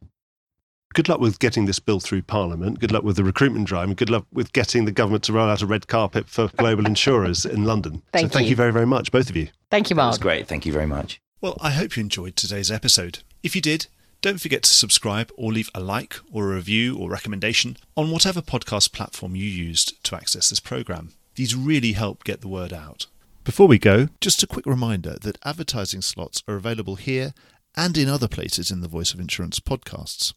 Good 0.95 1.11
luck 1.11 1.21
with 1.21 1.39
getting 1.39 1.67
this 1.67 1.79
bill 1.79 2.01
through 2.01 2.23
Parliament. 2.23 2.81
Good 2.81 2.91
luck 2.91 3.03
with 3.03 3.17
the 3.17 3.25
recruitment 3.25 3.67
drive. 3.67 3.89
And 3.89 3.97
good 3.97 4.09
luck 4.09 4.25
with 4.33 4.55
getting 4.55 4.87
the 4.87 4.93
government 4.93 5.25
to 5.25 5.33
roll 5.35 5.51
out 5.51 5.61
a 5.61 5.67
red 5.67 5.87
carpet 5.89 6.29
for 6.29 6.49
global 6.57 6.87
insurers 6.87 7.45
in 7.45 7.65
London. 7.65 8.03
Thank 8.13 8.33
so 8.33 8.39
thank 8.39 8.47
you. 8.47 8.51
you 8.51 8.57
very, 8.57 8.73
very 8.73 8.87
much, 8.87 9.13
both 9.13 9.29
of 9.29 9.37
you. 9.37 9.49
Thank 9.71 9.91
you, 9.91 9.97
Mark. 9.97 10.07
That 10.07 10.19
was 10.19 10.23
great. 10.23 10.49
Thank 10.49 10.65
you 10.65 10.73
very 10.73 10.87
much. 10.87 11.21
Well, 11.43 11.59
I 11.61 11.71
hope 11.71 11.97
you 11.97 12.01
enjoyed 12.01 12.35
today's 12.35 12.71
episode. 12.71 13.19
If 13.43 13.55
you 13.55 13.61
did, 13.61 13.89
don't 14.21 14.41
forget 14.41 14.63
to 14.65 14.71
subscribe 14.71 15.31
or 15.37 15.53
leave 15.53 15.71
a 15.75 15.81
like 15.81 16.17
or 16.33 16.51
a 16.51 16.55
review 16.57 16.97
or 16.97 17.11
recommendation 17.11 17.77
on 17.97 18.11
whatever 18.11 18.43
podcast 18.43 18.93
platform 18.93 19.37
you 19.37 19.45
used 19.45 20.03
to 20.05 20.17
access 20.17 20.51
this 20.51 20.61
program. 20.61 21.13
These 21.35 21.55
really 21.55 21.93
help 21.93 22.25
get 22.25 22.41
the 22.41 22.49
word 22.49 22.73
out. 22.73 23.07
Before 23.45 23.69
we 23.69 23.79
go, 23.79 24.09
just 24.21 24.43
a 24.43 24.47
quick 24.47 24.67
reminder 24.67 25.17
that 25.21 25.39
advertising 25.45 26.03
slots 26.03 26.43
are 26.49 26.57
available 26.57 26.97
here 26.97 27.33
and 27.77 27.97
in 27.97 28.09
other 28.09 28.27
places 28.27 28.71
in 28.71 28.81
the 28.81 28.89
Voice 28.89 29.13
of 29.13 29.21
Insurance 29.21 29.61
podcasts. 29.61 30.33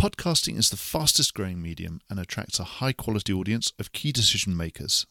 Podcasting 0.00 0.58
is 0.58 0.70
the 0.70 0.76
fastest 0.76 1.34
growing 1.34 1.60
medium 1.60 2.00
and 2.08 2.18
attracts 2.18 2.58
a 2.58 2.64
high 2.64 2.92
quality 2.92 3.32
audience 3.32 3.72
of 3.78 3.92
key 3.92 4.12
decision 4.12 4.56
makers. 4.56 5.06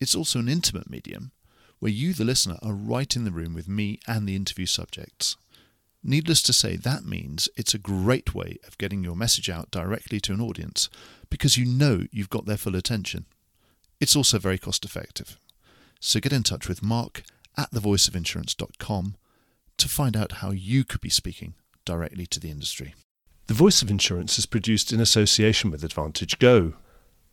It's 0.00 0.14
also 0.14 0.38
an 0.38 0.48
intimate 0.48 0.90
medium 0.90 1.32
where 1.78 1.92
you, 1.92 2.14
the 2.14 2.24
listener, 2.24 2.58
are 2.62 2.72
right 2.72 3.14
in 3.14 3.24
the 3.24 3.30
room 3.30 3.54
with 3.54 3.68
me 3.68 4.00
and 4.06 4.26
the 4.26 4.36
interview 4.36 4.66
subjects. 4.66 5.36
Needless 6.06 6.42
to 6.42 6.52
say, 6.52 6.76
that 6.76 7.06
means 7.06 7.48
it's 7.56 7.72
a 7.72 7.78
great 7.78 8.34
way 8.34 8.58
of 8.66 8.76
getting 8.76 9.02
your 9.02 9.16
message 9.16 9.48
out 9.48 9.70
directly 9.70 10.20
to 10.20 10.34
an 10.34 10.40
audience 10.40 10.90
because 11.30 11.56
you 11.56 11.64
know 11.64 12.04
you've 12.12 12.28
got 12.28 12.44
their 12.44 12.58
full 12.58 12.76
attention. 12.76 13.24
It's 14.00 14.14
also 14.14 14.38
very 14.38 14.58
cost 14.58 14.84
effective. 14.84 15.38
So 16.00 16.20
get 16.20 16.34
in 16.34 16.42
touch 16.42 16.68
with 16.68 16.82
Mark 16.82 17.22
at 17.56 17.70
thevoiceofinsurance.com 17.70 19.16
to 19.78 19.88
find 19.88 20.14
out 20.14 20.32
how 20.32 20.50
you 20.50 20.84
could 20.84 21.00
be 21.00 21.08
speaking 21.08 21.54
directly 21.86 22.26
to 22.26 22.38
the 22.38 22.50
industry. 22.50 22.94
The 23.46 23.54
Voice 23.54 23.80
of 23.80 23.90
Insurance 23.90 24.38
is 24.38 24.44
produced 24.44 24.92
in 24.92 25.00
association 25.00 25.70
with 25.70 25.84
Advantage 25.84 26.38
Go. 26.38 26.74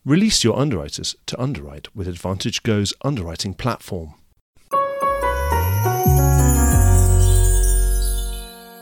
Release 0.05 0.45
your 0.45 0.57
underwriters 0.57 1.15
to 1.25 1.39
underwrite 1.39 1.93
with 1.93 2.07
Advantage 2.07 2.63
Go's 2.63 2.93
underwriting 3.03 3.53
platform. 3.53 4.13